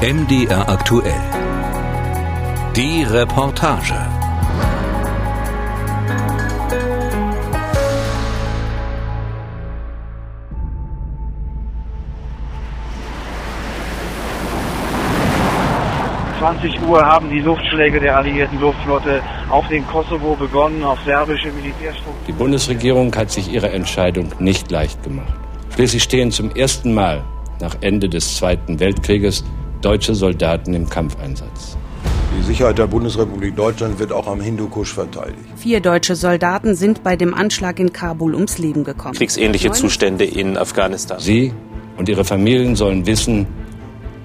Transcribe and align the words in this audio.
MDR 0.00 0.68
aktuell. 0.68 1.20
Die 2.76 3.02
Reportage. 3.02 3.96
Uhr 16.88 17.04
haben 17.04 17.28
die 17.28 17.40
Luftschläge 17.40 17.98
der 17.98 18.18
alliierten 18.18 18.60
Luftflotte 18.60 19.20
auf 19.50 19.66
den 19.66 19.84
Kosovo 19.88 20.36
begonnen, 20.36 20.84
auf 20.84 21.00
serbische 21.04 21.48
Militärstrukturen. 21.48 22.26
Die 22.28 22.32
Bundesregierung 22.32 23.12
hat 23.16 23.32
sich 23.32 23.52
ihre 23.52 23.70
Entscheidung 23.70 24.32
nicht 24.38 24.70
leicht 24.70 25.02
gemacht. 25.02 25.34
Schließlich 25.74 26.04
stehen 26.04 26.30
zum 26.30 26.52
ersten 26.52 26.94
Mal 26.94 27.24
nach 27.60 27.76
Ende 27.80 28.08
des 28.08 28.36
Zweiten 28.36 28.78
Weltkrieges 28.78 29.42
deutsche 29.82 30.14
Soldaten 30.14 30.74
im 30.74 30.88
Kampfeinsatz. 30.88 31.76
Die 32.36 32.42
Sicherheit 32.42 32.78
der 32.78 32.86
Bundesrepublik 32.86 33.56
Deutschland 33.56 33.98
wird 33.98 34.12
auch 34.12 34.26
am 34.26 34.40
Hindukusch 34.40 34.92
verteidigt. 34.92 35.38
Vier 35.56 35.80
deutsche 35.80 36.14
Soldaten 36.14 36.74
sind 36.74 37.02
bei 37.02 37.16
dem 37.16 37.34
Anschlag 37.34 37.80
in 37.80 37.92
Kabul 37.92 38.34
ums 38.34 38.58
Leben 38.58 38.84
gekommen. 38.84 39.14
Kriegsähnliche 39.14 39.72
Zustände 39.72 40.24
in 40.24 40.56
Afghanistan. 40.56 41.18
Sie 41.20 41.52
und 41.96 42.08
ihre 42.08 42.24
Familien 42.24 42.76
sollen 42.76 43.06
wissen, 43.06 43.46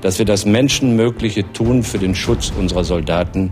dass 0.02 0.20
wir 0.20 0.26
das 0.26 0.46
Menschenmögliche 0.46 1.52
tun 1.54 1.82
für 1.82 1.98
den 1.98 2.14
Schutz 2.14 2.52
unserer 2.58 2.84
Soldaten 2.84 3.52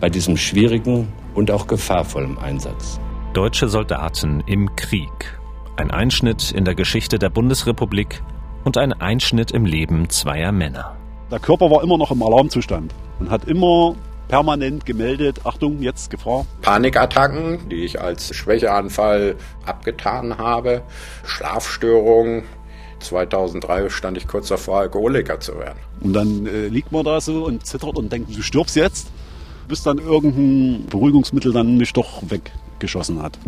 bei 0.00 0.08
diesem 0.08 0.36
schwierigen 0.36 1.08
und 1.34 1.50
auch 1.50 1.66
gefahrvollen 1.66 2.38
Einsatz. 2.38 2.98
Deutsche 3.32 3.68
Soldaten 3.68 4.42
im 4.46 4.74
Krieg. 4.76 5.38
Ein 5.76 5.90
Einschnitt 5.90 6.52
in 6.52 6.64
der 6.64 6.74
Geschichte 6.74 7.18
der 7.18 7.30
Bundesrepublik 7.30 8.22
und 8.64 8.78
ein 8.78 8.92
Einschnitt 8.92 9.50
im 9.50 9.66
Leben 9.66 10.08
zweier 10.08 10.52
Männer. 10.52 10.96
Der 11.30 11.38
Körper 11.38 11.70
war 11.70 11.82
immer 11.82 11.96
noch 11.96 12.10
im 12.10 12.22
Alarmzustand 12.22 12.94
und 13.18 13.30
hat 13.30 13.44
immer 13.44 13.94
permanent 14.28 14.84
gemeldet, 14.86 15.40
Achtung, 15.44 15.80
jetzt 15.80 16.10
Gefahr. 16.10 16.46
Panikattacken, 16.62 17.68
die 17.68 17.84
ich 17.84 18.00
als 18.00 18.34
Schwächeanfall 18.34 19.36
abgetan 19.64 20.38
habe, 20.38 20.82
Schlafstörungen. 21.24 22.44
2003 23.00 23.90
stand 23.90 24.16
ich 24.16 24.26
kurz 24.26 24.48
davor, 24.48 24.80
Alkoholiker 24.80 25.38
zu 25.40 25.58
werden. 25.58 25.78
Und 26.00 26.14
dann 26.14 26.46
äh, 26.46 26.68
liegt 26.68 26.90
man 26.90 27.04
da 27.04 27.20
so 27.20 27.44
und 27.44 27.66
zittert 27.66 27.96
und 27.96 28.10
denkt, 28.12 28.34
du 28.34 28.42
stirbst 28.42 28.76
jetzt, 28.76 29.08
bis 29.68 29.82
dann 29.82 29.98
irgendein 29.98 30.86
Beruhigungsmittel 30.86 31.52
dann 31.52 31.76
mich 31.76 31.92
doch 31.92 32.22
weggeschossen 32.28 33.22
hat. 33.22 33.38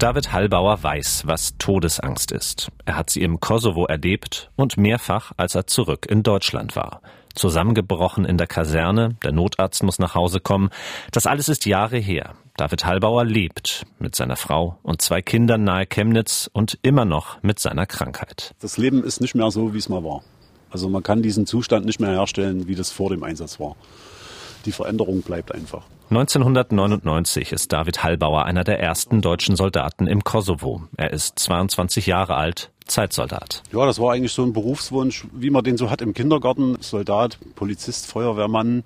David 0.00 0.32
Hallbauer 0.32 0.82
weiß, 0.82 1.24
was 1.26 1.58
Todesangst 1.58 2.32
ist. 2.32 2.70
Er 2.86 2.96
hat 2.96 3.10
sie 3.10 3.20
im 3.20 3.38
Kosovo 3.38 3.84
erlebt 3.84 4.50
und 4.56 4.78
mehrfach, 4.78 5.32
als 5.36 5.54
er 5.54 5.66
zurück 5.66 6.06
in 6.08 6.22
Deutschland 6.22 6.74
war. 6.74 7.02
Zusammengebrochen 7.34 8.24
in 8.24 8.38
der 8.38 8.46
Kaserne, 8.46 9.16
der 9.22 9.32
Notarzt 9.32 9.82
muss 9.82 9.98
nach 9.98 10.14
Hause 10.14 10.40
kommen. 10.40 10.70
Das 11.12 11.26
alles 11.26 11.50
ist 11.50 11.66
Jahre 11.66 11.98
her. 11.98 12.32
David 12.56 12.86
Hallbauer 12.86 13.26
lebt 13.26 13.84
mit 13.98 14.16
seiner 14.16 14.36
Frau 14.36 14.78
und 14.82 15.02
zwei 15.02 15.20
Kindern 15.20 15.64
nahe 15.64 15.84
Chemnitz 15.84 16.48
und 16.50 16.78
immer 16.80 17.04
noch 17.04 17.42
mit 17.42 17.58
seiner 17.58 17.84
Krankheit. 17.84 18.54
Das 18.58 18.78
Leben 18.78 19.04
ist 19.04 19.20
nicht 19.20 19.34
mehr 19.34 19.50
so, 19.50 19.74
wie 19.74 19.78
es 19.78 19.90
mal 19.90 20.02
war. 20.02 20.22
Also 20.70 20.88
man 20.88 21.02
kann 21.02 21.20
diesen 21.20 21.44
Zustand 21.44 21.84
nicht 21.84 22.00
mehr 22.00 22.12
herstellen, 22.12 22.66
wie 22.68 22.74
das 22.74 22.90
vor 22.90 23.10
dem 23.10 23.22
Einsatz 23.22 23.60
war. 23.60 23.76
Die 24.64 24.72
Veränderung 24.72 25.20
bleibt 25.20 25.54
einfach. 25.54 25.84
1999 26.10 27.52
ist 27.52 27.72
David 27.72 28.02
Hallbauer 28.02 28.44
einer 28.44 28.64
der 28.64 28.80
ersten 28.80 29.20
deutschen 29.20 29.54
Soldaten 29.54 30.08
im 30.08 30.24
Kosovo. 30.24 30.82
Er 30.96 31.12
ist 31.12 31.38
22 31.38 32.06
Jahre 32.06 32.34
alt, 32.34 32.72
Zeitsoldat. 32.86 33.62
Ja, 33.72 33.86
das 33.86 34.00
war 34.00 34.12
eigentlich 34.12 34.32
so 34.32 34.42
ein 34.42 34.52
Berufswunsch, 34.52 35.28
wie 35.32 35.50
man 35.50 35.62
den 35.62 35.76
so 35.76 35.88
hat 35.88 36.02
im 36.02 36.12
Kindergarten. 36.12 36.78
Soldat, 36.80 37.38
Polizist, 37.54 38.10
Feuerwehrmann, 38.10 38.82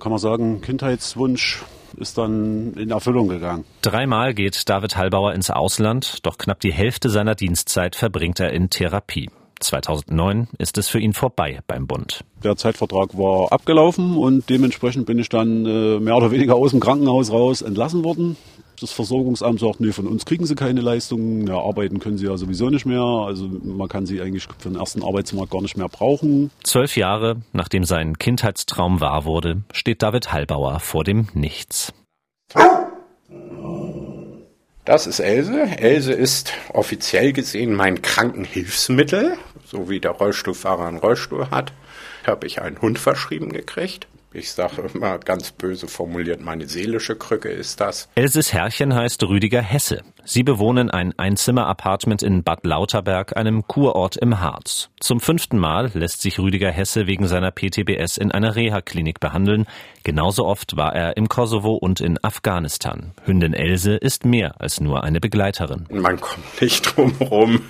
kann 0.00 0.10
man 0.10 0.18
sagen, 0.18 0.62
Kindheitswunsch 0.62 1.62
ist 1.98 2.16
dann 2.16 2.72
in 2.74 2.90
Erfüllung 2.90 3.28
gegangen. 3.28 3.66
Dreimal 3.82 4.32
geht 4.32 4.66
David 4.66 4.96
Hallbauer 4.96 5.34
ins 5.34 5.50
Ausland, 5.50 6.24
doch 6.24 6.38
knapp 6.38 6.60
die 6.60 6.72
Hälfte 6.72 7.10
seiner 7.10 7.34
Dienstzeit 7.34 7.94
verbringt 7.94 8.40
er 8.40 8.54
in 8.54 8.70
Therapie. 8.70 9.28
2009 9.64 10.48
ist 10.58 10.78
es 10.78 10.88
für 10.88 10.98
ihn 10.98 11.12
vorbei 11.12 11.60
beim 11.66 11.86
Bund. 11.86 12.24
Der 12.42 12.56
Zeitvertrag 12.56 13.16
war 13.16 13.52
abgelaufen 13.52 14.16
und 14.16 14.48
dementsprechend 14.50 15.06
bin 15.06 15.18
ich 15.18 15.28
dann 15.28 15.66
äh, 15.66 15.98
mehr 15.98 16.16
oder 16.16 16.30
weniger 16.30 16.54
aus 16.54 16.70
dem 16.70 16.80
Krankenhaus 16.80 17.30
raus 17.32 17.62
entlassen 17.62 18.04
worden. 18.04 18.36
Das 18.80 18.92
Versorgungsamt 18.92 19.60
sagt, 19.60 19.80
nee, 19.80 19.92
von 19.92 20.06
uns 20.06 20.26
kriegen 20.26 20.46
sie 20.46 20.56
keine 20.56 20.80
Leistungen, 20.80 21.46
ja, 21.46 21.54
arbeiten 21.54 22.00
können 22.00 22.18
sie 22.18 22.26
ja 22.26 22.36
sowieso 22.36 22.70
nicht 22.70 22.86
mehr. 22.86 23.00
Also 23.00 23.48
man 23.62 23.88
kann 23.88 24.04
sie 24.04 24.20
eigentlich 24.20 24.48
für 24.58 24.68
den 24.68 24.76
ersten 24.76 25.02
Arbeitsmarkt 25.02 25.52
gar 25.52 25.62
nicht 25.62 25.76
mehr 25.76 25.88
brauchen. 25.88 26.50
Zwölf 26.64 26.96
Jahre, 26.96 27.36
nachdem 27.52 27.84
sein 27.84 28.18
Kindheitstraum 28.18 29.00
wahr 29.00 29.24
wurde, 29.24 29.62
steht 29.72 30.02
David 30.02 30.32
Hallbauer 30.32 30.80
vor 30.80 31.04
dem 31.04 31.28
Nichts. 31.34 31.92
Das 34.84 35.06
ist 35.06 35.18
Else. 35.18 35.62
Else 35.78 36.12
ist 36.12 36.52
offiziell 36.72 37.32
gesehen 37.32 37.74
mein 37.74 38.02
Krankenhilfsmittel, 38.02 39.38
so 39.64 39.88
wie 39.88 39.98
der 39.98 40.10
Rollstuhlfahrer 40.10 40.86
einen 40.86 40.98
Rollstuhl 40.98 41.50
hat. 41.50 41.72
Habe 42.26 42.46
ich 42.46 42.60
einen 42.60 42.80
Hund 42.82 42.98
verschrieben 42.98 43.50
gekriegt. 43.50 44.06
Ich 44.36 44.50
sage 44.50 44.90
immer 44.92 45.18
ganz 45.18 45.52
böse 45.52 45.86
formuliert, 45.86 46.40
meine 46.40 46.66
seelische 46.66 47.14
Krücke 47.14 47.50
ist 47.50 47.80
das. 47.80 48.08
Elses 48.16 48.52
Herrchen 48.52 48.92
heißt 48.92 49.22
Rüdiger 49.22 49.62
Hesse. 49.62 50.02
Sie 50.24 50.42
bewohnen 50.42 50.90
ein 50.90 51.16
Einzimmer-Apartment 51.16 52.22
in 52.22 52.42
Bad 52.42 52.64
Lauterberg, 52.64 53.36
einem 53.36 53.68
Kurort 53.68 54.16
im 54.16 54.40
Harz. 54.40 54.88
Zum 54.98 55.20
fünften 55.20 55.58
Mal 55.58 55.92
lässt 55.94 56.22
sich 56.22 56.40
Rüdiger 56.40 56.70
Hesse 56.70 57.06
wegen 57.06 57.28
seiner 57.28 57.52
PTBS 57.52 58.16
in 58.16 58.32
einer 58.32 58.56
Reha-Klinik 58.56 59.20
behandeln. 59.20 59.66
Genauso 60.02 60.46
oft 60.46 60.76
war 60.76 60.94
er 60.94 61.16
im 61.16 61.28
Kosovo 61.28 61.74
und 61.74 62.00
in 62.00 62.22
Afghanistan. 62.24 63.12
Hündin 63.24 63.54
Else 63.54 63.94
ist 63.96 64.24
mehr 64.24 64.60
als 64.60 64.80
nur 64.80 65.04
eine 65.04 65.20
Begleiterin. 65.20 65.86
Man 65.90 66.20
kommt 66.20 66.60
nicht 66.60 66.96
drum 66.96 67.14
rum, 67.20 67.60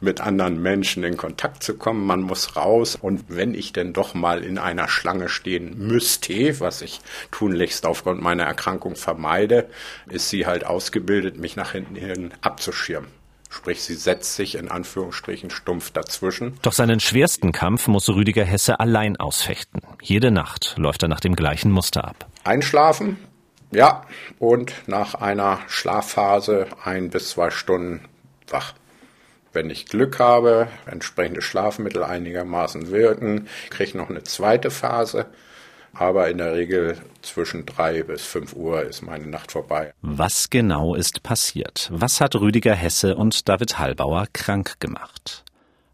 mit 0.00 0.20
anderen 0.20 0.60
Menschen 0.62 1.04
in 1.04 1.16
Kontakt 1.16 1.62
zu 1.62 1.76
kommen. 1.76 2.06
Man 2.06 2.22
muss 2.22 2.56
raus. 2.56 2.98
Und 3.00 3.24
wenn 3.28 3.54
ich 3.54 3.72
denn 3.72 3.92
doch 3.92 4.14
mal 4.14 4.42
in 4.42 4.58
einer 4.58 4.88
Schlange 4.88 5.28
stehen 5.28 5.76
müsste, 5.78 6.07
was 6.60 6.82
ich 6.82 7.00
tunlichst 7.30 7.86
aufgrund 7.86 8.22
meiner 8.22 8.44
Erkrankung 8.44 8.96
vermeide, 8.96 9.68
ist 10.08 10.28
sie 10.28 10.46
halt 10.46 10.64
ausgebildet, 10.64 11.38
mich 11.38 11.56
nach 11.56 11.72
hinten 11.72 11.94
hin 11.94 12.32
abzuschirmen. 12.40 13.10
Sprich, 13.50 13.82
sie 13.82 13.94
setzt 13.94 14.36
sich 14.36 14.56
in 14.56 14.68
Anführungsstrichen 14.68 15.50
stumpf 15.50 15.90
dazwischen. 15.90 16.58
Doch 16.62 16.72
seinen 16.72 17.00
schwersten 17.00 17.52
Kampf 17.52 17.88
muss 17.88 18.08
Rüdiger 18.08 18.44
Hesse 18.44 18.78
allein 18.78 19.16
ausfechten. 19.16 19.80
Jede 20.02 20.30
Nacht 20.30 20.74
läuft 20.76 21.02
er 21.02 21.08
nach 21.08 21.20
dem 21.20 21.34
gleichen 21.34 21.70
Muster 21.70 22.04
ab. 22.04 22.26
Einschlafen, 22.44 23.16
ja, 23.70 24.02
und 24.38 24.72
nach 24.86 25.14
einer 25.14 25.60
Schlafphase 25.68 26.66
ein 26.84 27.10
bis 27.10 27.30
zwei 27.30 27.50
Stunden 27.50 28.02
wach. 28.48 28.74
Wenn 29.52 29.70
ich 29.70 29.86
Glück 29.86 30.18
habe, 30.18 30.68
entsprechende 30.86 31.40
Schlafmittel 31.40 32.04
einigermaßen 32.04 32.90
wirken, 32.90 33.48
kriege 33.70 33.84
ich 33.84 33.94
noch 33.94 34.10
eine 34.10 34.22
zweite 34.22 34.70
Phase 34.70 35.26
aber 35.92 36.28
in 36.28 36.38
der 36.38 36.54
Regel 36.54 36.96
zwischen 37.22 37.66
drei 37.66 38.02
bis 38.02 38.22
fünf 38.22 38.54
Uhr 38.54 38.82
ist 38.82 39.02
meine 39.02 39.26
Nacht 39.26 39.52
vorbei. 39.52 39.92
Was 40.02 40.50
genau 40.50 40.94
ist 40.94 41.22
passiert? 41.22 41.88
Was 41.92 42.20
hat 42.20 42.34
Rüdiger 42.36 42.74
Hesse 42.74 43.16
und 43.16 43.48
David 43.48 43.78
Hallbauer 43.78 44.26
krank 44.32 44.80
gemacht? 44.80 45.44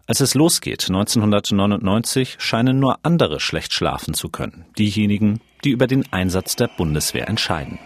Als 0.06 0.21
es 0.21 0.34
losgeht, 0.34 0.84
1999, 0.88 2.37
scheinen 2.38 2.78
nur 2.78 2.99
andere 3.03 3.41
schlecht 3.41 3.72
schlafen 3.72 4.12
zu 4.12 4.28
können. 4.28 4.66
Diejenigen, 4.77 5.41
die 5.65 5.71
über 5.71 5.87
den 5.87 6.04
Einsatz 6.12 6.56
der 6.56 6.69
Bundeswehr 6.69 7.27
entscheiden. 7.27 7.78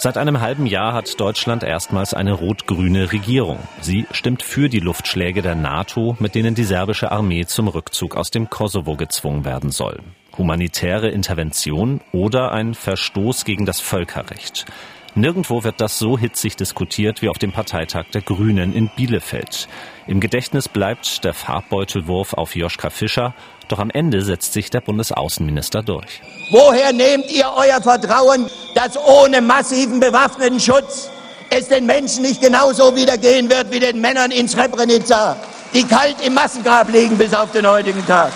Seit 0.00 0.16
einem 0.16 0.40
halben 0.40 0.66
Jahr 0.66 0.92
hat 0.92 1.18
Deutschland 1.18 1.64
erstmals 1.64 2.14
eine 2.14 2.32
rot-grüne 2.32 3.10
Regierung. 3.10 3.58
Sie 3.80 4.06
stimmt 4.12 4.44
für 4.44 4.68
die 4.68 4.78
Luftschläge 4.78 5.42
der 5.42 5.56
NATO, 5.56 6.16
mit 6.20 6.36
denen 6.36 6.54
die 6.54 6.62
serbische 6.62 7.10
Armee 7.10 7.46
zum 7.46 7.66
Rückzug 7.66 8.16
aus 8.16 8.30
dem 8.30 8.48
Kosovo 8.48 8.94
gezwungen 8.94 9.44
werden 9.44 9.72
soll. 9.72 9.98
Humanitäre 10.36 11.08
Intervention 11.08 12.00
oder 12.12 12.52
ein 12.52 12.74
Verstoß 12.74 13.44
gegen 13.44 13.66
das 13.66 13.80
Völkerrecht. 13.80 14.66
Nirgendwo 15.14 15.64
wird 15.64 15.80
das 15.80 15.98
so 15.98 16.18
hitzig 16.18 16.56
diskutiert 16.56 17.22
wie 17.22 17.28
auf 17.28 17.38
dem 17.38 17.52
Parteitag 17.52 18.06
der 18.14 18.22
Grünen 18.22 18.72
in 18.72 18.88
Bielefeld. 18.94 19.68
Im 20.06 20.20
Gedächtnis 20.20 20.68
bleibt 20.68 21.24
der 21.24 21.34
Farbbeutelwurf 21.34 22.34
auf 22.34 22.54
Joschka 22.54 22.90
Fischer, 22.90 23.34
doch 23.68 23.78
am 23.78 23.90
Ende 23.90 24.22
setzt 24.22 24.52
sich 24.52 24.70
der 24.70 24.80
Bundesaußenminister 24.80 25.82
durch. 25.82 26.22
Woher 26.50 26.92
nehmt 26.92 27.30
ihr 27.30 27.50
euer 27.56 27.82
Vertrauen, 27.82 28.48
dass 28.74 28.96
ohne 28.96 29.40
massiven 29.40 30.00
bewaffneten 30.00 30.60
Schutz 30.60 31.10
es 31.50 31.68
den 31.68 31.86
Menschen 31.86 32.22
nicht 32.22 32.40
genauso 32.40 32.94
wieder 32.94 33.18
gehen 33.18 33.50
wird 33.50 33.70
wie 33.70 33.80
den 33.80 34.00
Männern 34.00 34.30
in 34.30 34.48
Srebrenica, 34.48 35.36
die 35.74 35.84
kalt 35.84 36.16
im 36.24 36.34
Massengrab 36.34 36.90
liegen 36.90 37.16
bis 37.18 37.34
auf 37.34 37.52
den 37.52 37.66
heutigen 37.66 38.04
Tag? 38.06 38.32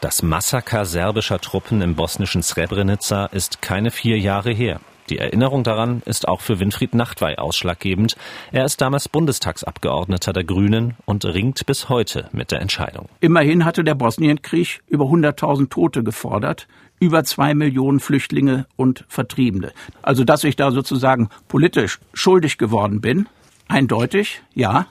Das 0.00 0.22
Massaker 0.22 0.86
serbischer 0.86 1.40
Truppen 1.40 1.82
im 1.82 1.94
bosnischen 1.94 2.42
Srebrenica 2.42 3.26
ist 3.26 3.60
keine 3.60 3.90
vier 3.90 4.18
Jahre 4.18 4.50
her. 4.50 4.80
Die 5.10 5.18
Erinnerung 5.18 5.64
daran 5.64 6.02
ist 6.06 6.28
auch 6.28 6.40
für 6.40 6.60
Winfried 6.60 6.94
Nachtwey 6.94 7.36
ausschlaggebend. 7.36 8.16
Er 8.52 8.64
ist 8.64 8.80
damals 8.80 9.08
Bundestagsabgeordneter 9.08 10.32
der 10.32 10.44
Grünen 10.44 10.94
und 11.04 11.24
ringt 11.24 11.66
bis 11.66 11.88
heute 11.88 12.28
mit 12.32 12.52
der 12.52 12.60
Entscheidung. 12.60 13.08
Immerhin 13.18 13.64
hatte 13.64 13.82
der 13.82 13.96
Bosnienkrieg 13.96 14.82
über 14.86 15.06
100.000 15.06 15.68
Tote 15.68 16.04
gefordert, 16.04 16.68
über 17.00 17.24
zwei 17.24 17.54
Millionen 17.54 17.98
Flüchtlinge 17.98 18.66
und 18.76 19.04
Vertriebene. 19.08 19.72
Also, 20.00 20.22
dass 20.22 20.44
ich 20.44 20.54
da 20.54 20.70
sozusagen 20.70 21.28
politisch 21.48 21.98
schuldig 22.14 22.56
geworden 22.56 23.00
bin, 23.00 23.28
eindeutig, 23.66 24.42
ja. 24.54 24.86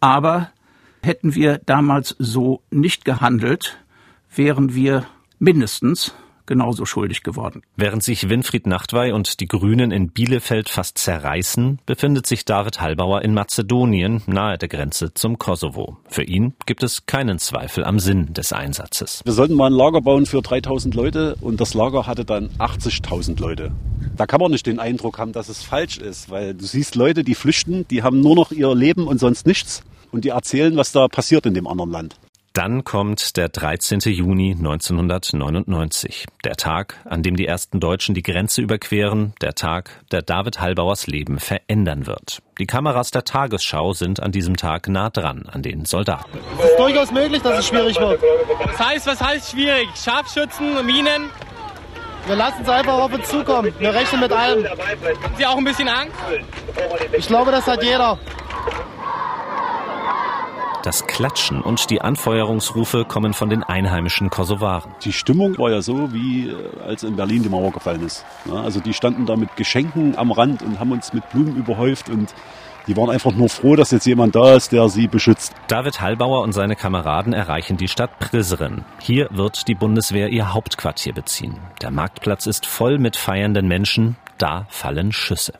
Aber 0.00 0.50
hätten 1.02 1.36
wir 1.36 1.60
damals 1.64 2.16
so 2.18 2.62
nicht 2.70 3.04
gehandelt, 3.04 3.78
wären 4.34 4.74
wir 4.74 5.06
mindestens 5.38 6.14
genauso 6.46 6.84
schuldig 6.84 7.22
geworden. 7.22 7.62
Während 7.76 8.02
sich 8.02 8.28
Winfried 8.28 8.66
Nachtwey 8.66 9.12
und 9.12 9.40
die 9.40 9.46
Grünen 9.46 9.90
in 9.90 10.08
Bielefeld 10.08 10.68
fast 10.68 10.98
zerreißen, 10.98 11.78
befindet 11.86 12.26
sich 12.26 12.44
David 12.44 12.80
Hallbauer 12.80 13.22
in 13.22 13.34
Mazedonien 13.34 14.22
nahe 14.26 14.58
der 14.58 14.68
Grenze 14.68 15.14
zum 15.14 15.38
Kosovo. 15.38 15.98
Für 16.08 16.22
ihn 16.22 16.54
gibt 16.66 16.82
es 16.82 17.06
keinen 17.06 17.38
Zweifel 17.38 17.84
am 17.84 17.98
Sinn 17.98 18.32
des 18.32 18.52
Einsatzes. 18.52 19.22
Wir 19.24 19.32
sollten 19.32 19.54
mal 19.54 19.66
ein 19.66 19.72
Lager 19.72 20.00
bauen 20.00 20.26
für 20.26 20.42
3000 20.42 20.94
Leute 20.94 21.36
und 21.40 21.60
das 21.60 21.74
Lager 21.74 22.06
hatte 22.06 22.24
dann 22.24 22.50
80.000 22.58 23.40
Leute. 23.40 23.72
Da 24.16 24.26
kann 24.26 24.40
man 24.40 24.50
nicht 24.50 24.66
den 24.66 24.78
Eindruck 24.78 25.18
haben, 25.18 25.32
dass 25.32 25.48
es 25.48 25.62
falsch 25.62 25.98
ist, 25.98 26.30
weil 26.30 26.54
du 26.54 26.64
siehst 26.64 26.94
Leute, 26.94 27.24
die 27.24 27.34
flüchten, 27.34 27.86
die 27.88 28.02
haben 28.02 28.20
nur 28.20 28.34
noch 28.34 28.50
ihr 28.50 28.74
Leben 28.74 29.06
und 29.06 29.18
sonst 29.18 29.46
nichts 29.46 29.82
und 30.12 30.24
die 30.24 30.30
erzählen, 30.30 30.76
was 30.76 30.92
da 30.92 31.08
passiert 31.08 31.46
in 31.46 31.54
dem 31.54 31.66
anderen 31.66 31.90
Land. 31.90 32.16
Dann 32.56 32.84
kommt 32.84 33.36
der 33.36 33.50
13. 33.50 33.98
Juni 34.06 34.52
1999, 34.52 36.24
der 36.42 36.54
Tag, 36.54 36.94
an 37.04 37.22
dem 37.22 37.36
die 37.36 37.46
ersten 37.46 37.80
Deutschen 37.80 38.14
die 38.14 38.22
Grenze 38.22 38.62
überqueren, 38.62 39.34
der 39.42 39.54
Tag, 39.54 39.90
der 40.10 40.22
David 40.22 40.58
Hallbauers 40.58 41.06
Leben 41.06 41.38
verändern 41.38 42.06
wird. 42.06 42.40
Die 42.58 42.64
Kameras 42.64 43.10
der 43.10 43.24
Tagesschau 43.24 43.92
sind 43.92 44.22
an 44.22 44.32
diesem 44.32 44.56
Tag 44.56 44.88
nah 44.88 45.10
dran 45.10 45.44
an 45.52 45.60
den 45.60 45.84
Soldaten. 45.84 46.38
Es 46.58 46.70
ist 46.70 46.78
durchaus 46.78 47.12
möglich, 47.12 47.42
dass 47.42 47.58
es 47.58 47.66
schwierig 47.66 48.00
wird. 48.00 48.22
Das 48.64 48.78
heißt, 48.78 49.06
was 49.06 49.20
heißt 49.20 49.50
schwierig? 49.50 49.88
Scharfschützen, 49.94 50.86
Minen? 50.86 51.28
Wir 52.26 52.36
lassen 52.36 52.62
es 52.62 52.68
einfach 52.70 52.94
auf 52.94 53.12
uns 53.12 53.28
zukommen. 53.28 53.70
Wir 53.78 53.92
rechnen 53.92 54.22
mit 54.22 54.32
allem. 54.32 54.64
Haben 54.66 55.36
Sie 55.36 55.44
auch 55.44 55.58
ein 55.58 55.64
bisschen 55.64 55.88
Angst? 55.88 56.16
Ich 57.18 57.26
glaube, 57.26 57.50
das 57.50 57.66
hat 57.66 57.84
jeder. 57.84 58.18
Das 60.86 61.04
Klatschen 61.04 61.62
und 61.62 61.90
die 61.90 62.00
Anfeuerungsrufe 62.00 63.04
kommen 63.04 63.34
von 63.34 63.50
den 63.50 63.64
einheimischen 63.64 64.30
Kosovaren. 64.30 64.92
Die 65.02 65.12
Stimmung 65.12 65.58
war 65.58 65.68
ja 65.68 65.82
so, 65.82 66.12
wie 66.12 66.50
äh, 66.50 66.54
als 66.86 67.02
in 67.02 67.16
Berlin 67.16 67.42
die 67.42 67.48
Mauer 67.48 67.72
gefallen 67.72 68.06
ist. 68.06 68.24
Also 68.48 68.78
die 68.78 68.94
standen 68.94 69.26
da 69.26 69.34
mit 69.34 69.56
Geschenken 69.56 70.16
am 70.16 70.30
Rand 70.30 70.62
und 70.62 70.78
haben 70.78 70.92
uns 70.92 71.12
mit 71.12 71.28
Blumen 71.30 71.56
überhäuft 71.56 72.08
und 72.08 72.32
die 72.86 72.96
waren 72.96 73.10
einfach 73.10 73.32
nur 73.32 73.48
froh, 73.48 73.74
dass 73.74 73.90
jetzt 73.90 74.06
jemand 74.06 74.36
da 74.36 74.54
ist, 74.54 74.70
der 74.70 74.88
sie 74.88 75.08
beschützt. 75.08 75.54
David 75.66 76.00
Hallbauer 76.00 76.42
und 76.42 76.52
seine 76.52 76.76
Kameraden 76.76 77.32
erreichen 77.32 77.76
die 77.76 77.88
Stadt 77.88 78.20
Prizren. 78.20 78.84
Hier 79.02 79.26
wird 79.32 79.66
die 79.66 79.74
Bundeswehr 79.74 80.28
ihr 80.28 80.54
Hauptquartier 80.54 81.14
beziehen. 81.14 81.58
Der 81.82 81.90
Marktplatz 81.90 82.46
ist 82.46 82.64
voll 82.64 82.98
mit 82.98 83.16
feiernden 83.16 83.66
Menschen. 83.66 84.14
Da 84.38 84.68
fallen 84.70 85.10
Schüsse. 85.10 85.54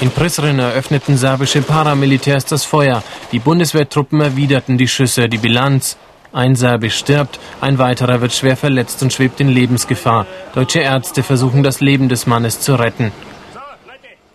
In 0.00 0.10
Prizren 0.10 0.58
eröffneten 0.58 1.16
serbische 1.16 1.62
Paramilitärs 1.62 2.44
das 2.44 2.64
Feuer. 2.64 3.02
Die 3.32 3.38
Bundeswehrtruppen 3.38 4.20
erwiderten 4.20 4.76
die 4.76 4.88
Schüsse. 4.88 5.28
Die 5.28 5.38
Bilanz. 5.38 5.96
Ein 6.32 6.56
Serbe 6.56 6.90
stirbt, 6.90 7.38
ein 7.60 7.78
weiterer 7.78 8.20
wird 8.20 8.32
schwer 8.32 8.56
verletzt 8.56 9.00
und 9.04 9.12
schwebt 9.12 9.38
in 9.38 9.48
Lebensgefahr. 9.48 10.26
Deutsche 10.52 10.80
Ärzte 10.80 11.22
versuchen 11.22 11.62
das 11.62 11.80
Leben 11.80 12.08
des 12.08 12.26
Mannes 12.26 12.58
zu 12.58 12.74
retten. 12.74 13.12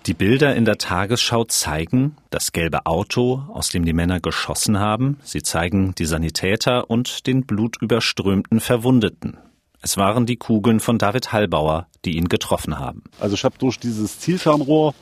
Die 0.06 0.13
Bilder 0.13 0.56
in 0.56 0.63
der 0.63 0.77
Tagesschau 0.77 1.44
zeigen 1.44 2.15
das 2.29 2.53
gelbe 2.53 2.85
Auto, 2.85 3.44
aus 3.53 3.67
dem 3.67 3.83
die 3.83 3.91
Männer 3.91 4.21
geschossen 4.21 4.79
haben. 4.79 5.17
Sie 5.23 5.44
zeigen 5.44 5.94
die 5.97 6.06
Sanitäter 6.06 6.89
und 6.89 7.27
den 7.27 7.45
blutüberströmten 7.45 8.61
Verwundeten. 8.61 9.38
Es 9.81 9.97
waren 9.97 10.25
die 10.25 10.38
Kugeln 10.38 10.79
von 10.79 10.97
David 10.97 11.33
Hallbauer, 11.33 11.88
die 12.06 12.17
ihn 12.17 12.29
getroffen 12.29 12.79
haben. 12.79 13.03
Also 13.19 13.35
ich 13.35 13.44
habe 13.44 13.57
durch 13.59 13.77
dieses 13.77 14.19
Zielfernrohr 14.19 14.94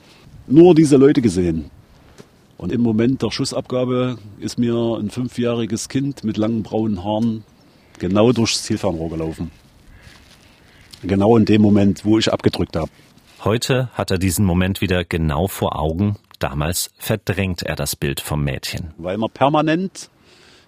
nur 0.47 0.75
diese 0.75 0.97
Leute 0.97 1.21
gesehen. 1.21 1.69
Und 2.57 2.71
im 2.71 2.81
Moment 2.81 3.21
der 3.21 3.31
Schussabgabe 3.31 4.17
ist 4.39 4.57
mir 4.57 4.97
ein 4.99 5.09
fünfjähriges 5.11 5.89
Kind 5.89 6.23
mit 6.23 6.37
langen 6.37 6.63
braunen 6.63 7.03
Haaren 7.03 7.43
genau 7.99 8.31
durchs 8.31 8.63
Zielfernrohr 8.63 9.09
gelaufen. 9.09 9.51
Genau 11.03 11.37
in 11.37 11.45
dem 11.45 11.61
Moment, 11.61 12.05
wo 12.05 12.17
ich 12.17 12.33
abgedrückt 12.33 12.75
habe. 12.75 12.89
Heute 13.43 13.89
hat 13.93 14.09
er 14.09 14.17
diesen 14.17 14.45
Moment 14.45 14.81
wieder 14.81 15.03
genau 15.03 15.47
vor 15.47 15.79
Augen. 15.79 16.15
Damals 16.39 16.89
verdrängt 16.97 17.61
er 17.61 17.75
das 17.75 17.95
Bild 17.95 18.19
vom 18.19 18.43
Mädchen. 18.43 18.93
Weil 18.97 19.17
man 19.17 19.29
permanent 19.29 20.09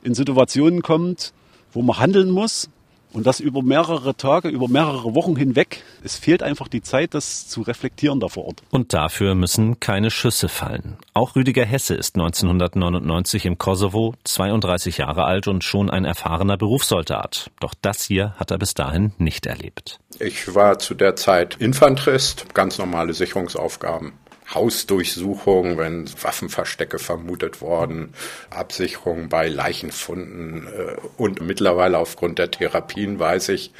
in 0.04 0.14
Situationen 0.14 0.84
kommt, 0.84 1.34
wo 1.74 1.82
man 1.82 1.98
handeln 1.98 2.30
muss 2.30 2.70
und 3.14 3.26
das 3.26 3.40
über 3.40 3.62
mehrere 3.62 4.16
Tage, 4.16 4.50
über 4.50 4.68
mehrere 4.68 5.16
Wochen 5.16 5.36
hinweg. 5.36 5.84
Es 6.04 6.18
fehlt 6.18 6.44
einfach 6.44 6.68
die 6.68 6.82
Zeit, 6.82 7.14
das 7.14 7.48
zu 7.48 7.62
reflektieren 7.62 8.20
da 8.20 8.28
vor 8.28 8.46
Ort. 8.46 8.64
Und 8.70 8.94
dafür 8.94 9.36
müssen 9.36 9.80
keine 9.80 10.12
Schüsse 10.12 10.50
fallen. 10.50 10.98
Auch 11.14 11.36
Rüdiger 11.36 11.66
Hesse 11.66 11.96
ist 11.96 12.16
1999 12.16 13.46
im 13.46 13.58
Kosovo, 13.58 14.14
32 14.24 15.00
Jahre 15.00 15.26
alt 15.26 15.48
und 15.48 15.64
schon 15.64 15.90
ein 15.90 16.06
erfahrener 16.06 16.58
Berufssoldat. 16.58 17.52
Doch 17.60 17.74
das 17.82 18.04
hier 18.04 18.34
hat 18.38 18.52
er 18.52 18.58
bis 18.58 18.74
dahin 18.74 19.14
nicht 19.18 19.46
erlebt. 19.46 20.00
Ich 20.20 20.54
war 20.54 20.80
zu 20.80 20.94
der 20.94 21.16
Zeit 21.16 21.56
Infanterist, 21.60 22.54
ganz 22.54 22.78
normale 22.78 23.14
Sicherungsaufgaben. 23.14 24.14
Hausdurchsuchung, 24.54 25.78
wenn 25.78 26.10
Waffenverstecke 26.22 27.00
vermutet 27.00 27.62
worden, 27.62 28.14
Absicherung 28.50 29.30
bei 29.30 29.48
Leichenfunden 29.48 30.68
äh, 30.68 30.96
und 31.18 31.42
mittlerweile 31.42 31.98
aufgrund 31.98 32.40
der 32.40 32.52
Therapien 32.52 33.20
weiß 33.20 33.50
ich, 33.50 33.72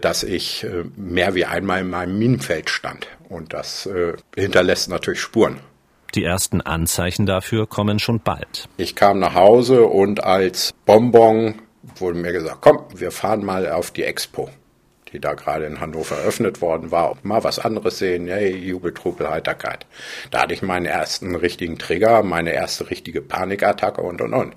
dass 0.00 0.22
ich 0.22 0.64
äh, 0.64 0.84
mehr 0.96 1.34
wie 1.34 1.44
einmal 1.44 1.80
in 1.80 1.90
meinem 1.90 2.18
Minenfeld 2.18 2.70
stand 2.70 3.06
und 3.28 3.52
das 3.52 3.86
äh, 3.86 4.14
hinterlässt 4.34 4.88
natürlich 4.88 5.20
Spuren. 5.20 5.60
Die 6.14 6.24
ersten 6.24 6.60
Anzeichen 6.60 7.26
dafür 7.26 7.66
kommen 7.66 7.98
schon 7.98 8.20
bald. 8.20 8.68
Ich 8.76 8.94
kam 8.94 9.18
nach 9.18 9.34
Hause 9.34 9.86
und 9.86 10.24
als 10.24 10.72
Bonbon 10.86 11.56
wurde 11.96 12.18
mir 12.18 12.32
gesagt, 12.32 12.58
komm, 12.62 12.84
wir 12.94 13.10
fahren 13.10 13.44
mal 13.44 13.70
auf 13.70 13.90
die 13.90 14.04
Expo 14.04 14.50
die 15.16 15.20
da 15.20 15.32
gerade 15.32 15.64
in 15.64 15.80
Hannover 15.80 16.18
eröffnet 16.18 16.60
worden 16.60 16.90
war, 16.90 17.16
mal 17.22 17.42
was 17.42 17.58
anderes 17.58 17.98
sehen, 17.98 18.28
hey, 18.28 18.54
Jubel, 18.54 18.92
Heiterkeit. 19.30 19.86
Da 20.30 20.42
hatte 20.42 20.52
ich 20.52 20.60
meinen 20.60 20.84
ersten 20.84 21.34
richtigen 21.34 21.78
Trigger, 21.78 22.22
meine 22.22 22.52
erste 22.52 22.90
richtige 22.90 23.22
Panikattacke 23.22 24.02
und 24.02 24.20
und 24.20 24.34
und. 24.34 24.54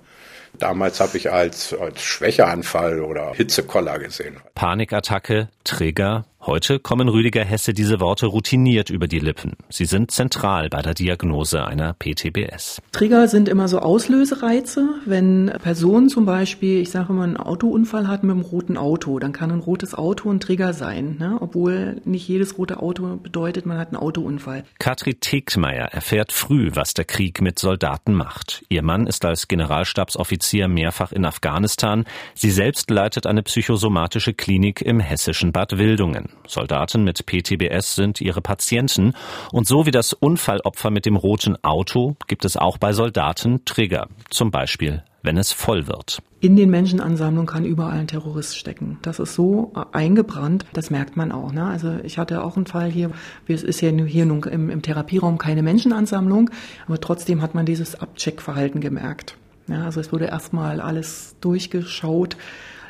Damals 0.57 1.00
habe 1.00 1.15
ich 1.15 1.31
als, 1.31 1.73
als 1.73 2.01
Schwächeanfall 2.01 3.01
oder 3.01 3.33
Hitzekoller 3.33 3.99
gesehen. 3.99 4.37
Panikattacke, 4.56 5.47
Trigger, 5.63 6.25
Heute 6.42 6.80
kommen 6.80 7.10
Rüdiger 7.10 7.44
Hesse 7.44 7.74
diese 7.74 8.00
Worte 8.00 8.26
routiniert 8.26 8.90
über 8.90 9.10
die 9.10 9.19
Lippen. 9.19 9.58
Sie 9.68 9.84
sind 9.84 10.10
zentral 10.10 10.69
bei 10.69 10.81
der 10.81 10.94
Diagnose 10.94 11.66
einer 11.66 11.94
PTBS. 11.94 12.81
Trigger 12.94 13.28
sind 13.28 13.50
immer 13.50 13.68
so 13.68 13.80
Auslösereize. 13.80 14.88
Wenn 15.06 15.52
Personen 15.62 16.08
zum 16.08 16.26
Beispiel, 16.26 16.80
ich 16.80 16.92
sage 16.92 17.12
immer, 17.12 17.24
einen 17.24 17.36
Autounfall 17.36 18.08
hatten 18.08 18.28
mit 18.28 18.38
einem 18.38 18.46
roten 18.46 18.78
Auto, 18.78 19.19
dann 19.19 19.34
kann 19.34 19.52
ein 19.52 19.60
rotes 19.60 19.94
Auto 19.94 20.31
ein 20.31 20.40
Trigger 20.40 20.72
sein, 20.72 21.18
ne? 21.19 21.38
obwohl 21.42 22.02
nicht 22.06 22.26
jedes 22.26 22.58
rote 22.58 22.80
Auto 22.80 23.18
bedeutet, 23.18 23.66
man 23.66 23.78
hat 23.78 23.90
einen 23.90 23.98
Autounfall. 23.98 24.64
Katri 24.80 25.16
Tegtmeier 25.16 25.88
erfährt 25.92 26.31
früh, 26.31 26.72
was 26.74 26.94
der 26.94 27.04
Krieg 27.04 27.42
mit 27.42 27.60
Soldaten 27.60 28.14
macht. 28.14 28.64
Ihr 28.69 28.81
Mann 28.81 29.08
ist 29.08 29.26
als 29.26 29.50
Generalstabsoffizier 29.50 30.69
mehrfach 30.69 31.12
in 31.12 31.26
Afghanistan. 31.26 32.06
Sie 32.34 32.50
selbst 32.50 32.90
leitet 32.90 33.28
eine 33.28 33.44
psychosomatische 33.44 34.34
Klinik 34.34 34.81
im 34.81 35.02
hessischen 35.02 35.52
Bad 35.52 35.78
Wildungen. 35.78 36.29
Soldaten 36.48 37.04
mit 37.04 37.26
PTBS 37.26 37.95
sind 37.95 38.21
ihre 38.21 38.42
Patienten. 38.42 39.14
Und 39.52 39.68
so 39.68 39.86
wie 39.86 39.92
das 39.92 40.14
Unfallopfer 40.14 40.90
mit 40.90 41.06
dem 41.06 41.16
roten 41.16 41.64
Auto 41.64 42.16
gibt 42.28 42.45
es 42.45 42.57
auch 42.57 42.78
bei 42.78 42.94
Soldaten 42.94 43.66
Trigger. 43.66 44.07
Zum 44.30 44.52
Beispiel, 44.52 45.04
wenn 45.21 45.38
es 45.38 45.52
voll 45.52 45.88
wird. 45.88 46.21
In 46.42 46.56
den 46.56 46.69
Menschenansammlungen 46.69 47.48
kann 47.48 47.66
überall 47.66 48.00
ein 48.00 48.07
Terrorist 48.07 48.57
stecken. 48.57 48.98
Das 49.02 49.19
ist 49.19 49.36
so 49.36 49.74
eingebrannt, 49.92 50.66
das 50.71 50.90
merkt 50.90 51.18
man 51.18 51.33
auch. 51.33 51.52
Ne? 51.52 51.66
Also 51.66 51.98
ich 52.04 52.18
hatte 52.18 52.44
auch 52.44 52.56
einen 52.56 52.66
Fall 52.66 52.90
hier, 52.90 53.12
es 53.48 53.64
ist 53.64 53.81
ja 53.81 53.92
hier 53.92 54.26
nun 54.26 54.44
im, 54.44 54.69
im 54.69 54.81
Therapieraum 54.81 55.38
keine 55.38 55.64
Menschenansammlung, 55.64 56.50
aber 56.88 57.02
trotzdem 57.02 57.42
hat 57.42 57.56
man 57.56 57.66
dieses 57.66 58.00
Abcheckverhalten 58.00 58.80
gemerkt. 58.80 59.36
Ja, 59.68 59.83
also 59.83 60.00
es 60.00 60.12
wurde 60.12 60.26
erstmal 60.26 60.81
alles 60.81 61.36
durchgeschaut, 61.42 62.38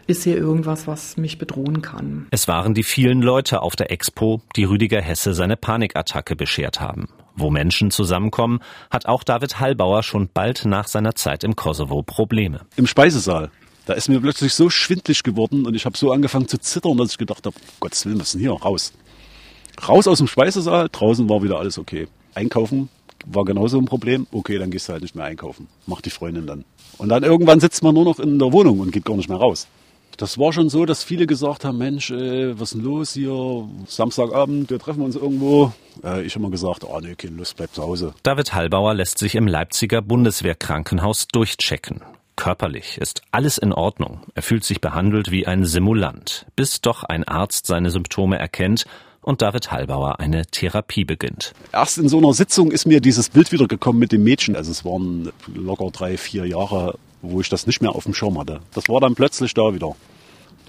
ist 0.09 0.23
hier 0.23 0.37
irgendwas, 0.37 0.87
was 0.87 1.17
mich 1.17 1.37
bedrohen 1.37 1.81
kann. 1.81 2.27
Es 2.31 2.47
waren 2.47 2.73
die 2.73 2.83
vielen 2.83 3.21
Leute 3.21 3.61
auf 3.61 3.75
der 3.75 3.91
Expo, 3.91 4.41
die 4.55 4.63
Rüdiger 4.63 5.01
Hesse 5.01 5.35
seine 5.35 5.55
Panikattacke 5.55 6.35
beschert 6.35 6.81
haben. 6.81 7.09
Wo 7.35 7.51
Menschen 7.51 7.91
zusammenkommen, 7.91 8.59
hat 8.89 9.05
auch 9.05 9.23
David 9.23 9.59
Hallbauer 9.59 10.01
schon 10.01 10.27
bald 10.33 10.65
nach 10.65 10.87
seiner 10.87 11.13
Zeit 11.13 11.43
im 11.43 11.55
Kosovo 11.55 12.01
Probleme. 12.01 12.61
Im 12.75 12.87
Speisesaal. 12.87 13.51
Da 13.85 13.93
ist 13.93 14.09
mir 14.09 14.19
plötzlich 14.19 14.53
so 14.55 14.69
schwindlig 14.69 15.21
geworden 15.21 15.65
und 15.65 15.75
ich 15.75 15.85
habe 15.85 15.95
so 15.95 16.11
angefangen 16.11 16.47
zu 16.47 16.57
zittern, 16.59 16.97
dass 16.97 17.11
ich 17.11 17.17
gedacht 17.19 17.45
habe, 17.45 17.55
Gottes 17.79 18.05
Willen, 18.05 18.19
was 18.19 18.27
ist 18.27 18.33
denn 18.33 18.41
hier? 18.41 18.51
Raus. 18.51 18.93
Raus 19.87 20.07
aus 20.07 20.17
dem 20.17 20.27
Speisesaal, 20.27 20.89
draußen 20.91 21.29
war 21.29 21.43
wieder 21.43 21.59
alles 21.59 21.77
okay. 21.77 22.07
Einkaufen 22.33 22.89
war 23.27 23.45
genauso 23.45 23.77
ein 23.77 23.85
Problem. 23.85 24.25
Okay, 24.31 24.57
dann 24.57 24.71
gehst 24.71 24.89
du 24.89 24.93
halt 24.93 25.03
nicht 25.03 25.15
mehr 25.15 25.25
einkaufen. 25.25 25.67
Macht 25.85 26.05
die 26.05 26.09
Freundin 26.09 26.47
dann. 26.47 26.65
Und 26.97 27.09
dann 27.09 27.23
irgendwann 27.23 27.59
sitzt 27.59 27.83
man 27.83 27.93
nur 27.93 28.05
noch 28.05 28.19
in 28.19 28.39
der 28.39 28.51
Wohnung 28.51 28.79
und 28.79 28.91
geht 28.91 29.05
gar 29.05 29.15
nicht 29.15 29.29
mehr 29.29 29.37
raus. 29.37 29.67
Das 30.19 30.37
war 30.37 30.51
schon 30.51 30.69
so, 30.69 30.85
dass 30.85 31.01
viele 31.01 31.27
gesagt 31.27 31.63
haben, 31.63 31.77
Mensch, 31.77 32.11
ey, 32.11 32.59
was 32.59 32.73
ist 32.73 32.75
denn 32.75 32.83
los 32.83 33.13
hier? 33.13 33.69
Samstagabend, 33.87 34.69
wir 34.69 34.77
treffen 34.77 35.01
uns 35.01 35.15
irgendwo. 35.15 35.71
Äh, 36.03 36.23
ich 36.23 36.35
immer 36.35 36.49
gesagt, 36.49 36.83
oh 36.83 36.99
nee, 37.01 37.15
keine 37.15 37.37
Lust, 37.37 37.55
bleib 37.55 37.73
zu 37.73 37.81
Hause. 37.81 38.13
David 38.23 38.53
Hallbauer 38.53 38.93
lässt 38.93 39.17
sich 39.17 39.35
im 39.35 39.47
Leipziger 39.47 40.01
Bundeswehrkrankenhaus 40.01 41.29
durchchecken. 41.29 42.01
Körperlich 42.35 42.97
ist 42.97 43.21
alles 43.31 43.57
in 43.57 43.71
Ordnung. 43.71 44.19
Er 44.35 44.41
fühlt 44.41 44.65
sich 44.65 44.81
behandelt 44.81 45.31
wie 45.31 45.47
ein 45.47 45.63
Simulant, 45.63 46.45
bis 46.57 46.81
doch 46.81 47.03
ein 47.03 47.23
Arzt 47.23 47.65
seine 47.65 47.89
Symptome 47.89 48.37
erkennt 48.37 48.83
und 49.21 49.41
David 49.41 49.71
Hallbauer 49.71 50.19
eine 50.19 50.45
Therapie 50.47 51.05
beginnt. 51.05 51.53
Erst 51.71 51.97
in 51.97 52.09
so 52.09 52.17
einer 52.17 52.33
Sitzung 52.33 52.71
ist 52.71 52.85
mir 52.85 52.99
dieses 52.99 53.29
Bild 53.29 53.53
wiedergekommen 53.53 53.99
mit 53.99 54.11
dem 54.11 54.25
Mädchen. 54.25 54.57
Also 54.57 54.71
es 54.71 54.83
waren 54.83 55.31
locker 55.47 55.91
drei, 55.91 56.17
vier 56.17 56.45
Jahre, 56.45 56.99
wo 57.21 57.39
ich 57.39 57.47
das 57.47 57.67
nicht 57.67 57.81
mehr 57.81 57.95
auf 57.95 58.03
dem 58.03 58.13
Schirm 58.13 58.37
hatte. 58.37 58.59
Das 58.73 58.89
war 58.89 58.99
dann 58.99 59.15
plötzlich 59.15 59.53
da 59.53 59.73
wieder. 59.73 59.95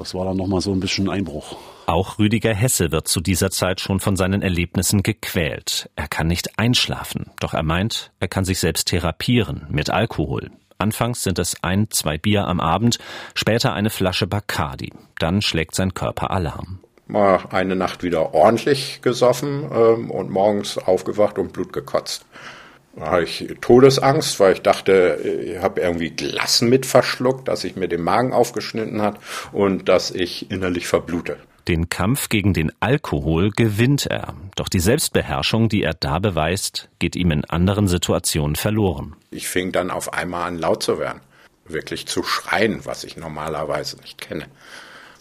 Das 0.00 0.14
war 0.14 0.25
dann 0.25 0.38
nochmal 0.38 0.62
so 0.62 0.73
ein 0.73 0.80
bisschen 0.80 1.11
Einbruch. 1.11 1.59
Auch 1.85 2.19
Rüdiger 2.19 2.54
Hesse 2.54 2.90
wird 2.90 3.07
zu 3.07 3.21
dieser 3.21 3.50
Zeit 3.50 3.83
schon 3.83 4.00
von 4.00 4.16
seinen 4.16 4.40
Erlebnissen 4.40 5.02
gequält. 5.02 5.90
Er 5.95 6.09
kann 6.09 6.26
nicht 6.26 6.59
einschlafen, 6.59 7.26
doch 7.38 7.52
er 7.52 7.62
meint, 7.62 8.11
er 8.19 8.28
kann 8.28 8.47
sich 8.47 8.61
selbst 8.61 8.88
therapieren 8.88 9.66
mit 9.69 9.90
Alkohol. 9.90 10.52
Anfangs 10.78 11.23
sind 11.23 11.38
es 11.38 11.62
ein, 11.62 11.90
zwei 11.90 12.16
Bier 12.16 12.47
am 12.47 12.61
Abend, 12.61 12.99
später 13.35 13.75
eine 13.75 13.90
Flasche 13.90 14.26
Bacardi. 14.26 14.90
Dann 15.19 15.42
schlägt 15.42 15.75
sein 15.75 15.92
Körper 15.92 16.30
Alarm. 16.30 16.78
Mal 17.07 17.40
eine 17.50 17.76
Nacht 17.76 18.02
wieder 18.02 18.33
ordentlich 18.33 19.02
gesoffen 19.02 19.71
ähm, 19.71 20.11
und 20.11 20.30
morgens 20.30 20.78
aufgewacht 20.78 21.38
und 21.38 21.52
Blut 21.52 21.75
gekotzt. 21.75 22.25
Da 22.97 23.11
hatte 23.11 23.25
ich 23.25 23.49
Todesangst, 23.61 24.40
weil 24.40 24.54
ich 24.54 24.62
dachte, 24.62 25.20
ich 25.44 25.59
habe 25.62 25.80
irgendwie 25.80 26.11
Glas 26.11 26.61
mit 26.61 26.87
verschluckt, 26.87 27.49
dass 27.49 27.64
ich 27.64 27.76
mir 27.76 27.88
den 27.88 28.02
Magen 28.02 28.32
aufgeschnitten 28.32 29.00
hat 29.00 29.18
und 29.52 29.88
dass 29.88 30.11
ich 30.11 30.50
innerlich 30.50 30.87
verblute. 30.87 31.38
Den 31.68 31.88
Kampf 31.88 32.28
gegen 32.28 32.52
den 32.52 32.73
Alkohol 32.80 33.50
gewinnt 33.50 34.06
er. 34.06 34.35
Doch 34.56 34.68
die 34.68 34.80
Selbstbeherrschung, 34.80 35.68
die 35.68 35.82
er 35.82 35.94
da 35.94 36.18
beweist, 36.18 36.88
geht 36.99 37.14
ihm 37.14 37.30
in 37.30 37.44
anderen 37.44 37.87
Situationen 37.87 38.56
verloren. 38.56 39.14
Ich 39.30 39.47
fing 39.47 39.70
dann 39.70 39.90
auf 39.90 40.12
einmal 40.12 40.49
an, 40.49 40.59
laut 40.59 40.82
zu 40.82 40.99
werden. 40.99 41.20
Wirklich 41.66 42.09
zu 42.09 42.25
schreien, 42.25 42.85
was 42.85 43.04
ich 43.04 43.16
normalerweise 43.16 43.99
nicht 43.99 44.20
kenne. 44.20 44.47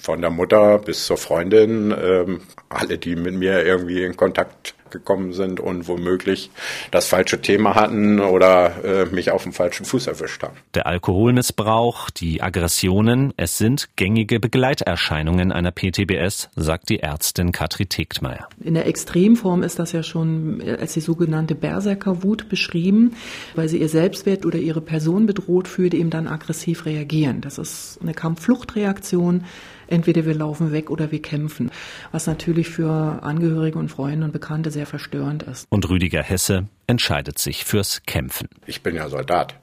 Von 0.01 0.22
der 0.22 0.29
Mutter 0.29 0.79
bis 0.79 1.06
zur 1.06 1.18
Freundin, 1.18 1.94
ähm, 2.01 2.41
alle, 2.70 2.98
die 2.98 3.15
mit 3.15 3.36
mir 3.36 3.65
irgendwie 3.65 4.03
in 4.03 4.15
Kontakt 4.15 4.75
gekommen 4.89 5.34
sind 5.34 5.60
und 5.60 5.88
womöglich 5.88 6.51
das 6.91 7.08
falsche 7.08 7.41
Thema 7.41 7.75
hatten 7.75 8.20
oder 8.20 8.84
äh, 8.84 9.06
mich 9.06 9.32
auf 9.32 9.44
dem 9.44 9.53
falschen 9.53 9.86
Fuß 9.86 10.08
erwischt 10.08 10.44
haben. 10.44 10.58
Der 10.74 10.88
Alkoholmissbrauch, 10.88 12.10
die 12.10 12.41
Aggressionen, 12.41 13.34
es 13.38 13.58
sind 13.58 13.89
gängige 13.96 14.39
Begleiterscheinungen 14.39 15.51
einer 15.51 15.72
PTBS, 15.72 16.50
sagt 16.56 16.89
die 16.89 17.00
Ärztin 17.00 17.51
Katri 17.51 17.86
Tegtmeier. 17.86 18.48
In 18.63 18.74
der 18.74 18.88
Extremform 18.88 19.63
ist 19.63 19.79
das 19.79 19.91
ja 19.91 20.03
schon 20.03 20.62
als 20.62 20.94
die 20.94 21.01
sogenannte 21.01 21.56
Berserkerwut 21.56 22.50
beschrieben, 22.50 23.15
weil 23.56 23.70
sie 23.70 23.79
ihr 23.79 23.89
Selbstwert 23.89 24.46
oder 24.46 24.58
ihre 24.58 24.82
Person 24.82 25.25
bedroht 25.25 25.68
fühlt, 25.68 25.94
eben 25.94 26.10
dann 26.10 26.27
aggressiv 26.27 26.86
reagieren. 26.86 27.41
Das 27.41 27.58
ist 27.58 28.00
eine 28.01 28.13
Kampffluchtreaktion 28.13 29.46
entweder 29.91 30.25
wir 30.25 30.36
laufen 30.36 30.72
weg 30.72 30.89
oder 30.89 31.12
wir 31.12 31.22
kämpfen, 31.22 31.72
was 32.12 32.27
natürlich 32.27 32.69
für 32.69 32.89
Angehörige 33.24 33.77
und 33.77 33.89
Freunde 33.89 34.25
und 34.25 34.31
Bekannte 34.31 34.72
sehr 34.72 34.86
verstörend 34.86 35.43
ist. 35.43 35.67
Und 35.69 35.89
Rüdiger 35.89 36.24
Hesse 36.24 36.67
entscheidet 36.88 37.39
sich 37.39 37.65
fürs 37.65 38.03
Kämpfen. 38.05 38.48
Ich 38.65 38.84
bin 38.84 38.96
ja 38.96 39.10
Soldat 39.10 39.55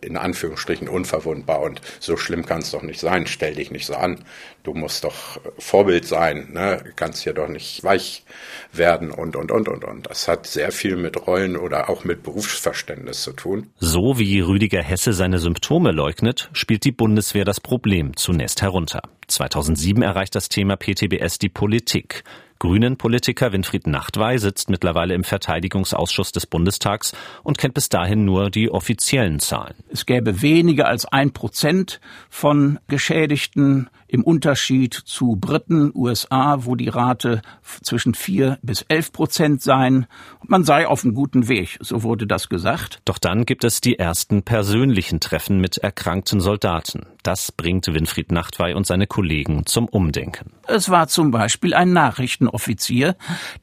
in 0.00 0.16
Anführungsstrichen 0.16 0.88
unverwundbar 0.88 1.60
und 1.60 1.80
so 1.98 2.16
schlimm 2.16 2.46
kann 2.46 2.60
es 2.60 2.70
doch 2.70 2.82
nicht 2.82 3.00
sein. 3.00 3.26
Stell 3.26 3.54
dich 3.54 3.70
nicht 3.70 3.86
so 3.86 3.94
an. 3.94 4.24
Du 4.62 4.74
musst 4.74 5.04
doch 5.04 5.40
Vorbild 5.58 6.06
sein, 6.06 6.50
ne? 6.52 6.82
Kannst 6.96 7.22
hier 7.22 7.32
doch 7.32 7.48
nicht 7.48 7.82
weich 7.82 8.24
werden 8.72 9.10
und 9.10 9.36
und 9.36 9.50
und 9.50 9.68
und 9.68 9.84
und. 9.84 10.06
Das 10.10 10.28
hat 10.28 10.46
sehr 10.46 10.72
viel 10.72 10.96
mit 10.96 11.26
Rollen 11.26 11.56
oder 11.56 11.88
auch 11.88 12.04
mit 12.04 12.22
Berufsverständnis 12.22 13.22
zu 13.22 13.32
tun. 13.32 13.70
So 13.78 14.18
wie 14.18 14.40
Rüdiger 14.40 14.82
Hesse 14.82 15.12
seine 15.12 15.38
Symptome 15.38 15.92
leugnet, 15.92 16.50
spielt 16.52 16.84
die 16.84 16.92
Bundeswehr 16.92 17.44
das 17.44 17.60
Problem 17.60 18.16
zunächst 18.16 18.62
herunter. 18.62 19.02
2007 19.28 20.02
erreicht 20.02 20.34
das 20.34 20.48
Thema 20.48 20.76
PTBS 20.76 21.38
die 21.38 21.48
Politik. 21.48 22.24
Grünen-Politiker 22.60 23.52
Winfried 23.52 23.86
Nachtwey 23.86 24.38
sitzt 24.38 24.68
mittlerweile 24.68 25.14
im 25.14 25.24
Verteidigungsausschuss 25.24 26.30
des 26.30 26.46
Bundestags 26.46 27.16
und 27.42 27.56
kennt 27.56 27.72
bis 27.72 27.88
dahin 27.88 28.26
nur 28.26 28.50
die 28.50 28.70
offiziellen 28.70 29.40
Zahlen. 29.40 29.74
Es 29.88 30.04
gäbe 30.04 30.42
weniger 30.42 30.86
als 30.86 31.06
ein 31.06 31.32
Prozent 31.32 32.00
von 32.28 32.78
Geschädigten 32.86 33.88
im 34.08 34.22
Unterschied 34.22 34.92
zu 34.92 35.36
Briten, 35.36 35.90
USA, 35.94 36.64
wo 36.64 36.74
die 36.74 36.88
Rate 36.88 37.40
zwischen 37.82 38.14
vier 38.14 38.58
bis 38.62 38.82
elf 38.88 39.12
Prozent 39.12 39.62
seien. 39.62 40.06
Man 40.46 40.64
sei 40.64 40.86
auf 40.86 41.04
einem 41.04 41.14
guten 41.14 41.48
Weg, 41.48 41.78
so 41.80 42.02
wurde 42.02 42.26
das 42.26 42.48
gesagt. 42.48 43.00
Doch 43.06 43.18
dann 43.18 43.46
gibt 43.46 43.64
es 43.64 43.80
die 43.80 43.98
ersten 43.98 44.42
persönlichen 44.42 45.20
Treffen 45.20 45.60
mit 45.60 45.78
erkrankten 45.78 46.40
Soldaten. 46.40 47.06
Das 47.22 47.52
bringt 47.52 47.86
Winfried 47.86 48.32
Nachtwey 48.32 48.74
und 48.74 48.86
seine 48.86 49.06
Kollegen 49.06 49.66
zum 49.66 49.86
Umdenken. 49.86 50.52
Es 50.66 50.88
war 50.88 51.08
zum 51.08 51.30
Beispiel 51.30 51.74
ein 51.74 51.92
Nachrichtenoffizier, 51.92 53.16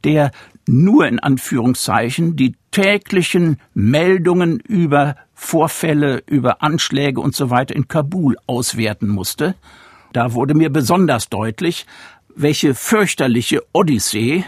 der 0.04 0.32
nur 0.68 1.08
in 1.08 1.20
Anführungszeichen 1.20 2.36
die 2.36 2.56
täglichen 2.72 3.60
Meldungen 3.74 4.60
über 4.60 5.16
Vorfälle, 5.34 6.24
über 6.28 6.62
Anschläge 6.62 7.22
und 7.22 7.36
so 7.36 7.50
weiter 7.50 7.76
in 7.76 7.88
Kabul 7.88 8.38
auswerten 8.48 9.08
musste. 9.08 9.56
Da 10.14 10.34
wurde 10.34 10.54
mir 10.54 10.70
besonders 10.70 11.30
deutlich, 11.30 11.86
welche 12.36 12.76
fürchterliche 12.76 13.64
Odyssee 13.74 14.44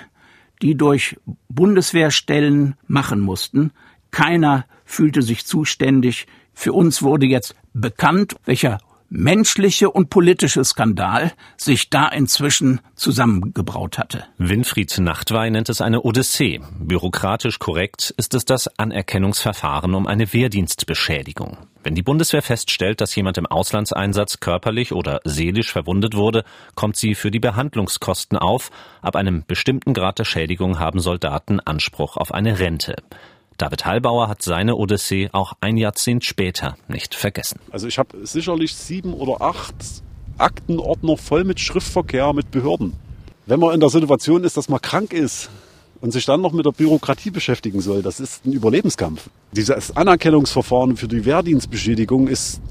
die 0.62 0.76
durch 0.76 1.18
Bundeswehrstellen 1.48 2.76
machen 2.88 3.22
mussten. 3.22 3.72
Keiner 4.12 4.66
fühlte 4.86 5.22
sich 5.22 5.46
zuständig. 5.46 6.28
Für 6.54 6.74
uns 6.74 7.02
wurde 7.02 7.26
jetzt 7.26 7.56
bekannt, 7.74 8.36
welcher 8.46 8.80
menschliche 9.10 9.90
und 9.90 10.10
politische 10.10 10.64
Skandal 10.64 11.34
sich 11.58 11.90
da 11.90 12.08
inzwischen 12.08 12.82
zusammengebraut 12.96 13.98
hatte. 13.98 14.26
Winfried 14.38 14.98
Nachtwey 15.00 15.50
nennt 15.50 15.70
es 15.70 15.82
eine 15.82 16.02
Odyssee. 16.02 16.62
Bürokratisch 16.80 17.60
korrekt 17.60 18.14
ist 18.18 18.34
es 18.34 18.46
das 18.46 18.68
Anerkennungsverfahren 18.80 19.96
um 19.96 20.08
eine 20.08 20.32
Wehrdienstbeschädigung. 20.32 21.58
Wenn 21.82 21.96
die 21.96 22.02
Bundeswehr 22.02 22.42
feststellt, 22.42 23.00
dass 23.00 23.16
jemand 23.16 23.38
im 23.38 23.46
Auslandseinsatz 23.46 24.42
körperlich 24.42 24.92
oder 24.92 25.22
seelisch 25.24 25.72
verwundet 25.72 26.16
wurde, 26.16 26.44
kommt 26.76 26.98
sie 26.98 27.16
für 27.16 27.32
die 27.32 27.40
Behandlungskosten 27.40 28.38
auf. 28.38 28.70
Ab 29.02 29.16
einem 29.16 29.44
bestimmten 29.48 29.94
Grad 29.94 30.20
der 30.20 30.26
Schädigung 30.26 30.80
haben 30.80 31.00
Soldaten 31.00 31.60
Anspruch 31.62 32.18
auf 32.18 32.34
eine 32.34 32.60
Rente. 32.60 32.96
David 33.60 33.86
Hallbauer 33.86 34.30
hat 34.30 34.42
seine 34.42 34.78
Odyssee 34.78 35.30
auch 35.34 35.54
ein 35.60 35.76
Jahrzehnt 35.76 36.24
später 36.24 36.78
nicht 36.88 37.14
vergessen. 37.14 37.60
Also 37.72 37.88
ich 37.88 38.00
habe 38.00 38.26
sicherlich 38.26 38.74
sieben 38.74 39.14
oder 39.14 39.42
acht 39.42 39.76
Aktenordner 40.38 41.18
voll 41.18 41.44
mit 41.44 41.60
Schriftverkehr 41.60 42.32
mit 42.32 42.52
Behörden. 42.52 42.94
Wenn 43.46 43.60
man 43.60 43.74
in 43.74 43.82
der 43.82 43.90
Situation 43.90 44.46
ist, 44.46 44.56
dass 44.56 44.70
man 44.70 44.82
krank 44.82 45.12
ist 45.12 45.50
und 46.00 46.12
sich 46.12 46.26
dann 46.26 46.40
noch 46.40 46.54
mit 46.54 46.66
der 46.66 46.72
Bürokratie 46.72 47.32
beschäftigen 47.32 47.82
soll, 47.82 48.02
das 48.02 48.22
ist 48.22 48.46
ein 48.46 48.54
Überlebenskampf. 48.54 49.30
Dieses 49.52 49.96
Anerkennungsverfahren 49.96 50.96
für 50.96 51.10
die 51.10 51.26
Wehrdienstbeschädigung 51.26 52.30
ist 52.30 52.62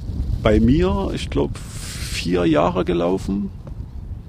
bei 0.43 0.59
mir, 0.59 1.11
ich 1.15 1.29
glaube, 1.29 1.53
vier 1.59 2.47
Jahre 2.47 2.87
gelaufen 2.87 3.51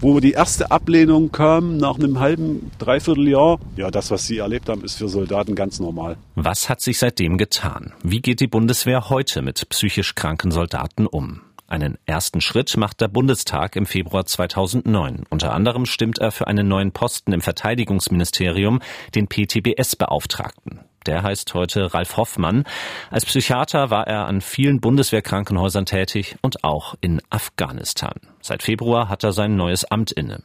wo 0.01 0.19
die 0.19 0.31
erste 0.31 0.71
Ablehnung 0.71 1.31
kam 1.31 1.77
nach 1.77 1.95
einem 1.95 2.19
halben, 2.19 2.71
dreiviertel 2.79 3.27
Jahr. 3.27 3.59
Ja, 3.75 3.91
das, 3.91 4.11
was 4.11 4.25
Sie 4.27 4.37
erlebt 4.37 4.69
haben, 4.69 4.83
ist 4.83 4.95
für 4.95 5.09
Soldaten 5.09 5.55
ganz 5.55 5.79
normal. 5.79 6.17
Was 6.35 6.69
hat 6.69 6.81
sich 6.81 6.99
seitdem 6.99 7.37
getan? 7.37 7.93
Wie 8.03 8.21
geht 8.21 8.39
die 8.39 8.47
Bundeswehr 8.47 9.09
heute 9.09 9.41
mit 9.41 9.67
psychisch 9.69 10.15
kranken 10.15 10.51
Soldaten 10.51 11.05
um? 11.05 11.41
Einen 11.67 11.99
ersten 12.07 12.41
Schritt 12.41 12.75
macht 12.77 12.99
der 12.99 13.09
Bundestag 13.09 13.75
im 13.75 13.85
Februar 13.85 14.25
2009. 14.25 15.25
Unter 15.29 15.53
anderem 15.53 15.85
stimmt 15.85 16.17
er 16.17 16.31
für 16.31 16.47
einen 16.47 16.67
neuen 16.67 16.93
Posten 16.93 17.31
im 17.31 17.41
Verteidigungsministerium, 17.41 18.81
den 19.13 19.27
PTBS-Beauftragten. 19.27 20.79
Der 21.05 21.21
heißt 21.21 21.53
heute 21.53 21.93
Ralf 21.93 22.17
Hoffmann. 22.17 22.65
Als 23.11 23.25
Psychiater 23.25 23.89
war 23.91 24.07
er 24.07 24.25
an 24.25 24.41
vielen 24.41 24.81
Bundeswehrkrankenhäusern 24.81 25.85
tätig 25.85 26.37
und 26.41 26.63
auch 26.63 26.95
in 27.01 27.21
Afghanistan. 27.29 28.15
Seit 28.41 28.63
Februar 28.63 29.09
hat 29.09 29.23
er 29.23 29.33
sein 29.33 29.55
neues 29.55 29.83
Amt 29.85 30.11
inne. 30.11 30.41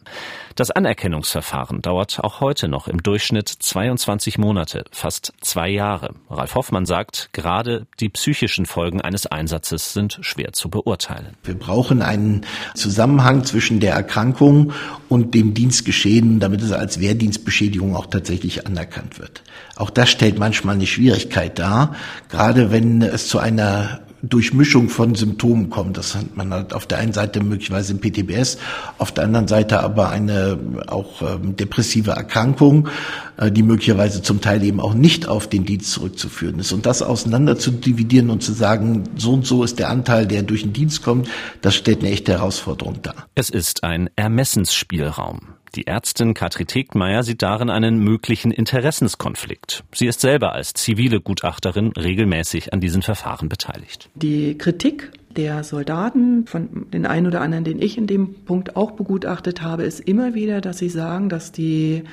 Das 0.57 0.71
Anerkennungsverfahren 0.71 1.81
dauert 1.81 2.21
auch 2.23 2.41
heute 2.41 2.69
noch 2.69 2.89
im 2.89 3.03
Durchschnitt 3.03 3.49
22 3.49 4.39
Monate, 4.39 4.85
fast 4.91 5.33
zwei 5.41 5.69
Jahre. 5.69 6.15
Ralf 6.31 6.55
Hoffmann 6.55 6.87
sagt, 6.87 7.31
gerade 7.33 7.87
die 8.01 8.09
psychischen 8.09 8.67
Folgen 8.67 9.01
eines 9.01 9.27
Einsatzes 9.27 9.93
sind 9.93 10.19
schwer 10.23 10.53
zu 10.53 10.69
beurteilen. 10.69 11.37
Wir 11.43 11.59
brauchen 11.59 12.03
einen 12.03 12.47
Zusammenhang 12.75 13.45
zwischen 13.45 13.81
der 13.81 13.95
Erkrankung 13.95 14.73
und 15.09 15.35
dem 15.35 15.55
Dienstgeschehen, 15.55 16.41
damit 16.41 16.63
es 16.63 16.73
als 16.73 17.01
Wehrdienstbeschädigung 17.01 17.97
auch 17.97 18.07
tatsächlich 18.07 18.67
anerkannt 18.67 19.19
wird. 19.19 19.43
Auch 19.77 19.91
das 19.91 20.11
stellt 20.11 20.39
manchmal 20.39 20.77
eine 20.77 20.87
Schwierigkeit 20.87 21.59
dar, 21.59 21.97
gerade 22.29 22.71
wenn 22.71 23.03
es 23.03 23.29
zu 23.29 23.39
einer 23.39 24.04
Durchmischung 24.29 24.89
von 24.89 25.15
Symptomen 25.15 25.71
kommt. 25.71 25.97
Das 25.97 26.15
hat 26.15 26.37
man 26.37 26.53
halt 26.53 26.73
auf 26.73 26.87
der 26.87 26.99
einen 26.99 27.13
Seite 27.13 27.43
möglicherweise 27.43 27.93
im 27.93 28.01
PTBS, 28.01 28.59
auf 28.99 29.13
der 29.13 29.25
anderen 29.25 29.49
Seite 29.49 29.81
aber 29.81 30.11
eine 30.11 30.59
auch 30.87 31.23
ähm, 31.23 31.57
depressive 31.57 32.13
Erkrankung, 32.13 32.89
äh, 33.37 33.51
die 33.51 33.63
möglicherweise 33.63 34.23
zum 34.23 34.41
Teil 34.41 34.63
eben 34.63 34.81
auch 34.81 34.95
nicht 34.95 35.29
auf 35.29 35.49
den 35.49 35.65
Dienst 35.65 35.93
zurückzuführen 35.93 36.59
ist. 36.59 36.73
Und 36.73 36.87
das 36.87 37.03
auseinander 37.03 37.59
zu 37.59 37.71
dividieren 37.71 38.31
und 38.31 38.43
zu 38.43 38.53
sagen, 38.53 39.05
so 39.17 39.33
und 39.33 39.47
so 39.47 39.65
ist 39.65 39.79
der 39.79 39.91
Anteil, 39.91 40.27
der 40.27 40.43
durch 40.43 40.63
den 40.63 40.73
Dienst 40.73 41.03
kommt, 41.03 41.29
das 41.61 41.75
stellt 41.75 42.01
eine 42.01 42.11
echte 42.11 42.33
Herausforderung 42.33 43.03
dar. 43.03 43.27
Es 43.35 43.51
ist 43.51 43.85
ein 43.85 44.11
Ermessensspielraum. 44.17 45.54
Die 45.75 45.89
Ärztin 45.89 46.35
Katrin 46.35 46.69
Tegmeier 46.69 47.25
sieht 47.25 47.43
darin 47.43 47.69
einen 47.69 47.99
möglichen 47.99 48.53
Interessenskonflikt. 48.53 49.83
Sie 49.93 50.07
ist 50.07 50.21
selber 50.21 50.53
als 50.53 50.73
zivile 50.75 51.21
Gutachterin 51.21 51.93
regelmäßig 51.93 52.73
an 52.73 52.81
diesen 52.81 53.03
Verfahren 53.03 53.49
beteiligt. 53.49 54.09
Die 54.15 54.57
Kritik 54.57 55.11
der 55.37 55.65
Soldaten, 55.65 56.47
von 56.47 56.87
den 56.93 57.07
einen 57.07 57.27
oder 57.27 57.41
anderen, 57.41 57.65
den 57.65 57.83
ich 57.83 57.99
in 57.99 58.07
dem 58.07 58.35
Punkt 58.45 58.77
auch 58.77 58.93
begutachtet 58.93 59.63
habe, 59.63 59.83
ist 59.83 59.99
immer 60.01 60.35
wieder, 60.35 60.61
dass 60.61 60.79
sie 60.79 60.89
sagen, 60.89 61.29
dass 61.29 61.51
die 61.51 62.05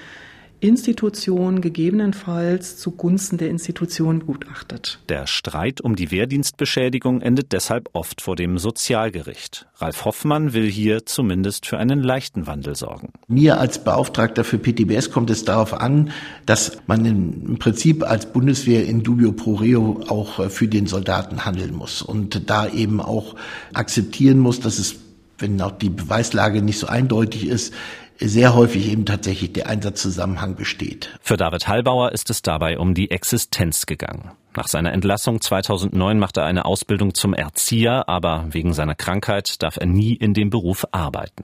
Institution 0.62 1.60
gegebenenfalls 1.60 2.78
zugunsten 2.78 3.40
der 3.40 3.50
Institution 3.50 4.28
gutachtet. 4.28 5.00
Der 5.10 5.26
Streit 5.26 5.82
um 5.82 5.96
die 5.96 6.12
Wehrdienstbeschädigung 6.12 7.22
endet 7.22 7.52
deshalb 7.52 7.90
oft 7.94 8.22
vor 8.22 8.36
dem 8.36 8.60
Sozialgericht. 8.60 9.66
Ralf 9.78 10.06
Hoffmann 10.06 10.54
will 10.54 10.70
hier 10.70 11.08
zumindest 11.08 11.66
für 11.66 11.80
einen 11.80 12.04
leichten 12.04 12.46
Wandel 12.46 12.76
sorgen. 12.76 13.12
Mir 13.28 13.60
als 13.60 13.84
Beauftragter 13.84 14.44
für 14.44 14.60
PTBS 14.60 15.10
kommt 15.10 15.32
es 15.32 15.46
darauf 15.46 15.74
an, 15.74 16.12
dass 16.46 16.78
man 16.86 17.06
im 17.06 17.58
Prinzip 17.58 18.04
als 18.04 18.32
Bundeswehr 18.32 18.86
in 18.86 19.02
dubio 19.02 19.32
pro 19.32 19.56
reo 19.56 20.04
auch 20.10 20.48
für 20.52 20.68
den 20.68 20.86
Soldaten 20.86 21.44
handeln 21.44 21.74
muss 21.74 22.04
und 22.04 22.52
da 22.52 22.68
eben 22.70 23.02
auch 23.02 23.36
akzeptieren 23.74 24.38
muss, 24.38 24.60
dass 24.60 24.78
es 24.78 24.98
wenn 25.42 25.60
auch 25.60 25.72
die 25.72 25.90
Beweislage 25.90 26.62
nicht 26.62 26.78
so 26.78 26.86
eindeutig 26.86 27.48
ist, 27.48 27.74
sehr 28.22 28.56
häufig 28.56 28.92
eben 28.92 29.06
tatsächlich 29.06 29.54
der 29.54 29.68
Einsatzzusammenhang 29.68 30.56
besteht. 30.56 31.10
Für 31.22 31.38
David 31.38 31.68
Hallbauer 31.68 32.12
ist 32.12 32.30
es 32.30 32.42
dabei 32.42 32.78
um 32.78 32.94
die 32.94 33.12
Existenz 33.12 33.86
gegangen. 33.86 34.32
Nach 34.56 34.68
seiner 34.68 34.92
Entlassung 34.92 35.40
2009 35.40 36.20
macht 36.20 36.38
er 36.38 36.46
eine 36.46 36.66
Ausbildung 36.66 37.14
zum 37.14 37.34
Erzieher, 37.34 38.10
aber 38.10 38.48
wegen 38.52 38.74
seiner 38.74 38.96
Krankheit 38.96 39.64
darf 39.64 39.78
er 39.78 39.86
nie 39.86 40.14
in 40.14 40.34
dem 40.34 40.50
Beruf 40.50 40.86
arbeiten. 40.92 41.44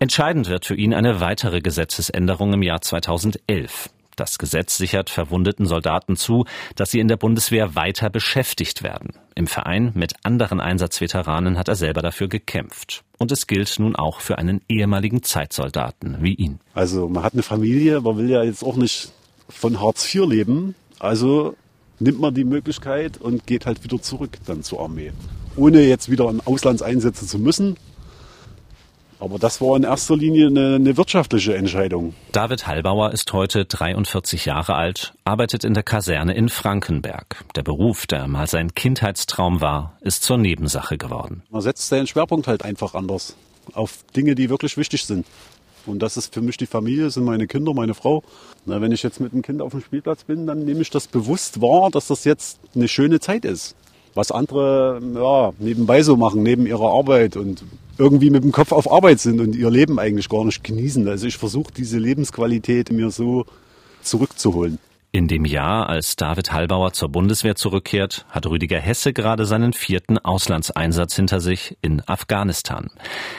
Entscheidend 0.00 0.48
wird 0.48 0.64
für 0.64 0.74
ihn 0.74 0.92
eine 0.92 1.20
weitere 1.20 1.60
Gesetzesänderung 1.60 2.52
im 2.52 2.62
Jahr 2.62 2.80
2011. 2.80 3.90
Das 4.16 4.38
Gesetz 4.38 4.76
sichert 4.76 5.10
verwundeten 5.10 5.66
Soldaten 5.66 6.16
zu, 6.16 6.44
dass 6.76 6.90
sie 6.90 7.00
in 7.00 7.08
der 7.08 7.16
Bundeswehr 7.16 7.74
weiter 7.74 8.10
beschäftigt 8.10 8.82
werden. 8.82 9.14
Im 9.34 9.46
Verein 9.46 9.92
mit 9.94 10.14
anderen 10.22 10.60
Einsatzveteranen 10.60 11.58
hat 11.58 11.68
er 11.68 11.74
selber 11.74 12.02
dafür 12.02 12.28
gekämpft. 12.28 13.02
Und 13.18 13.32
es 13.32 13.46
gilt 13.46 13.78
nun 13.78 13.96
auch 13.96 14.20
für 14.20 14.38
einen 14.38 14.60
ehemaligen 14.68 15.22
Zeitsoldaten 15.22 16.18
wie 16.20 16.34
ihn. 16.34 16.60
Also 16.74 17.08
man 17.08 17.22
hat 17.22 17.32
eine 17.32 17.42
Familie, 17.42 18.00
man 18.00 18.16
will 18.16 18.30
ja 18.30 18.42
jetzt 18.42 18.62
auch 18.62 18.76
nicht 18.76 19.12
von 19.48 19.80
Hartz 19.80 20.14
IV 20.14 20.26
leben. 20.26 20.74
Also 20.98 21.56
nimmt 21.98 22.20
man 22.20 22.34
die 22.34 22.44
Möglichkeit 22.44 23.18
und 23.18 23.46
geht 23.46 23.66
halt 23.66 23.82
wieder 23.84 24.00
zurück 24.00 24.38
dann 24.46 24.62
zur 24.62 24.80
Armee. 24.80 25.12
Ohne 25.56 25.82
jetzt 25.82 26.10
wieder 26.10 26.28
in 26.30 26.40
Auslandseinsätze 26.40 27.26
zu 27.26 27.38
müssen, 27.38 27.76
aber 29.24 29.38
das 29.38 29.60
war 29.60 29.76
in 29.76 29.84
erster 29.84 30.16
Linie 30.16 30.48
eine, 30.48 30.74
eine, 30.74 30.96
wirtschaftliche 30.96 31.56
Entscheidung. 31.56 32.14
David 32.32 32.66
Hallbauer 32.66 33.12
ist 33.12 33.32
heute 33.32 33.64
43 33.64 34.44
Jahre 34.44 34.74
alt, 34.74 35.14
arbeitet 35.24 35.64
in 35.64 35.72
der 35.72 35.82
Kaserne 35.82 36.34
in 36.34 36.50
Frankenberg. 36.50 37.44
Der 37.56 37.62
Beruf, 37.62 38.06
der 38.06 38.28
mal 38.28 38.46
sein 38.46 38.74
Kindheitstraum 38.74 39.60
war, 39.60 39.96
ist 40.02 40.22
zur 40.22 40.36
Nebensache 40.36 40.98
geworden. 40.98 41.42
Man 41.50 41.62
setzt 41.62 41.88
seinen 41.88 42.06
Schwerpunkt 42.06 42.46
halt 42.46 42.64
einfach 42.64 42.94
anders 42.94 43.34
auf 43.72 44.04
Dinge, 44.14 44.34
die 44.34 44.50
wirklich 44.50 44.76
wichtig 44.76 45.06
sind. 45.06 45.26
Und 45.86 46.00
das 46.00 46.16
ist 46.16 46.32
für 46.32 46.42
mich 46.42 46.56
die 46.56 46.66
Familie, 46.66 47.10
sind 47.10 47.24
meine 47.24 47.46
Kinder, 47.46 47.74
meine 47.74 47.94
Frau. 47.94 48.22
Na, 48.66 48.80
wenn 48.80 48.92
ich 48.92 49.02
jetzt 49.02 49.20
mit 49.20 49.32
einem 49.32 49.42
Kind 49.42 49.62
auf 49.62 49.72
dem 49.72 49.80
Spielplatz 49.80 50.24
bin, 50.24 50.46
dann 50.46 50.64
nehme 50.64 50.80
ich 50.80 50.90
das 50.90 51.06
bewusst 51.06 51.60
wahr, 51.60 51.90
dass 51.90 52.08
das 52.08 52.24
jetzt 52.24 52.58
eine 52.74 52.88
schöne 52.88 53.20
Zeit 53.20 53.44
ist 53.44 53.74
was 54.14 54.30
andere 54.30 55.00
ja, 55.14 55.52
nebenbei 55.58 56.02
so 56.02 56.16
machen, 56.16 56.42
neben 56.42 56.66
ihrer 56.66 56.92
Arbeit 56.92 57.36
und 57.36 57.64
irgendwie 57.98 58.30
mit 58.30 58.42
dem 58.44 58.52
Kopf 58.52 58.72
auf 58.72 58.90
Arbeit 58.90 59.20
sind 59.20 59.40
und 59.40 59.54
ihr 59.54 59.70
Leben 59.70 59.98
eigentlich 59.98 60.28
gar 60.28 60.44
nicht 60.44 60.64
genießen. 60.64 61.06
Also 61.08 61.26
ich 61.26 61.36
versuche 61.36 61.72
diese 61.76 61.98
Lebensqualität 61.98 62.90
mir 62.90 63.10
so 63.10 63.46
zurückzuholen. 64.02 64.78
In 65.14 65.28
dem 65.28 65.44
Jahr, 65.44 65.88
als 65.88 66.16
David 66.16 66.50
Hallbauer 66.50 66.92
zur 66.92 67.08
Bundeswehr 67.08 67.54
zurückkehrt, 67.54 68.26
hat 68.30 68.48
Rüdiger 68.48 68.80
Hesse 68.80 69.12
gerade 69.12 69.44
seinen 69.44 69.72
vierten 69.72 70.18
Auslandseinsatz 70.18 71.14
hinter 71.14 71.38
sich 71.38 71.78
in 71.82 72.02
Afghanistan. 72.08 72.90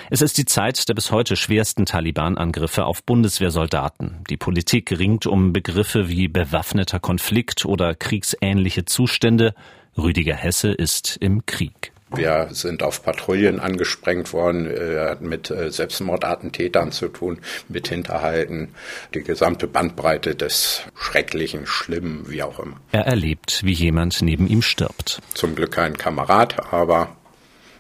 Es 0.10 0.22
ist 0.22 0.38
die 0.38 0.46
Zeit 0.46 0.88
der 0.88 0.94
bis 0.94 1.12
heute 1.12 1.36
schwersten 1.36 1.86
Taliban-Angriffe 1.86 2.86
auf 2.86 3.04
Bundeswehrsoldaten. 3.04 4.24
Die 4.30 4.38
Politik 4.38 4.98
ringt 4.98 5.28
um 5.28 5.52
Begriffe 5.52 6.08
wie 6.08 6.30
bewaffneter 6.30 7.02
Konflikt 7.02 7.66
oder 7.66 7.94
kriegsähnliche 7.94 8.86
Zustände. 8.86 9.54
Rüdiger 9.98 10.36
Hesse 10.36 10.72
ist 10.72 11.18
im 11.18 11.46
Krieg. 11.46 11.92
Wir 12.14 12.50
sind 12.52 12.84
auf 12.84 13.04
Patrouillen 13.04 13.60
angesprengt 13.60 14.32
worden, 14.32 14.68
hat 15.00 15.22
mit 15.22 15.50
äh, 15.50 15.72
Selbstmordattentätern 15.72 16.92
zu 16.92 17.08
tun, 17.08 17.40
mit 17.68 17.88
Hinterhalten, 17.88 18.70
die 19.14 19.24
gesamte 19.24 19.68
Bandbreite 19.68 20.36
des 20.36 20.84
Schrecklichen, 20.96 21.66
Schlimmen, 21.66 22.30
wie 22.30 22.44
auch 22.44 22.60
immer. 22.60 22.80
Er 22.92 23.08
erlebt, 23.08 23.62
wie 23.64 23.74
jemand 23.74 24.22
neben 24.22 24.48
ihm 24.48 24.62
stirbt. 24.62 25.20
Zum 25.34 25.56
Glück 25.56 25.72
kein 25.72 25.98
Kamerad, 25.98 26.72
aber 26.72 27.16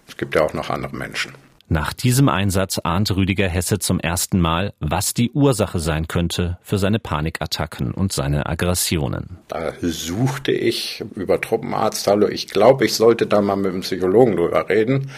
es 0.07 0.17
gibt 0.17 0.35
ja 0.35 0.41
auch 0.41 0.53
noch 0.53 0.69
andere 0.69 0.95
Menschen. 0.95 1.33
Nach 1.67 1.93
diesem 1.93 2.30
Einsatz 2.30 2.80
ahnt 2.84 3.15
Rüdiger 3.15 3.47
Hesse 3.47 3.80
zum 3.80 3.99
ersten 3.99 4.39
Mal, 4.39 4.73
was 4.80 5.15
die 5.15 5.32
Ursache 5.32 5.80
sein 5.80 6.08
könnte 6.08 6.60
für 6.62 6.78
seine 6.78 6.99
Panikattacken 6.99 7.91
und 7.91 8.13
seine 8.13 8.45
Aggressionen. 8.45 9.39
Da 9.47 9.73
suchte 9.82 10.51
ich 10.51 11.04
über 11.15 11.41
Truppenarzt, 11.41 12.06
hallo, 12.06 12.28
ich 12.28 12.47
glaube, 12.47 12.86
ich 12.86 12.93
sollte 12.93 13.25
da 13.25 13.41
mal 13.41 13.56
mit 13.56 13.73
dem 13.73 13.82
Psychologen 13.82 14.36
drüber 14.36 14.69
reden. 14.69 15.10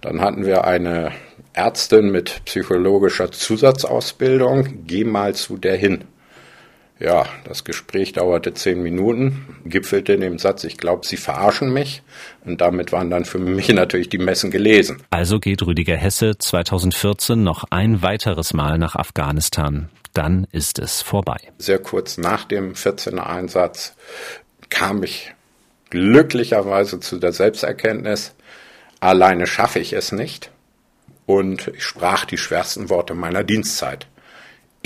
Dann 0.00 0.20
hatten 0.20 0.44
wir 0.44 0.64
eine 0.64 1.12
Ärztin 1.52 2.10
mit 2.10 2.44
psychologischer 2.44 3.30
Zusatzausbildung, 3.30 4.84
geh 4.86 5.04
mal 5.04 5.36
zu 5.36 5.56
der 5.56 5.76
hin. 5.76 6.04
Ja, 7.00 7.26
das 7.44 7.64
Gespräch 7.64 8.12
dauerte 8.12 8.54
zehn 8.54 8.80
Minuten, 8.82 9.56
gipfelte 9.64 10.12
in 10.12 10.20
dem 10.20 10.38
Satz, 10.38 10.62
ich 10.62 10.78
glaube, 10.78 11.04
Sie 11.04 11.16
verarschen 11.16 11.72
mich. 11.72 12.02
Und 12.44 12.60
damit 12.60 12.92
waren 12.92 13.10
dann 13.10 13.24
für 13.24 13.38
mich 13.38 13.68
natürlich 13.74 14.08
die 14.08 14.18
Messen 14.18 14.50
gelesen. 14.50 15.02
Also 15.10 15.40
geht 15.40 15.62
Rüdiger 15.62 15.96
Hesse 15.96 16.38
2014 16.38 17.42
noch 17.42 17.64
ein 17.70 18.02
weiteres 18.02 18.54
Mal 18.54 18.78
nach 18.78 18.94
Afghanistan. 18.94 19.90
Dann 20.12 20.46
ist 20.52 20.78
es 20.78 21.02
vorbei. 21.02 21.38
Sehr 21.58 21.80
kurz 21.80 22.16
nach 22.16 22.44
dem 22.44 22.74
14er 22.74 23.26
Einsatz 23.26 23.96
kam 24.70 25.02
ich 25.02 25.34
glücklicherweise 25.90 27.00
zu 27.00 27.18
der 27.18 27.32
Selbsterkenntnis, 27.32 28.34
alleine 29.00 29.46
schaffe 29.46 29.80
ich 29.80 29.92
es 29.92 30.12
nicht. 30.12 30.50
Und 31.26 31.68
ich 31.68 31.84
sprach 31.84 32.24
die 32.24 32.38
schwersten 32.38 32.90
Worte 32.90 33.14
meiner 33.14 33.44
Dienstzeit. 33.44 34.06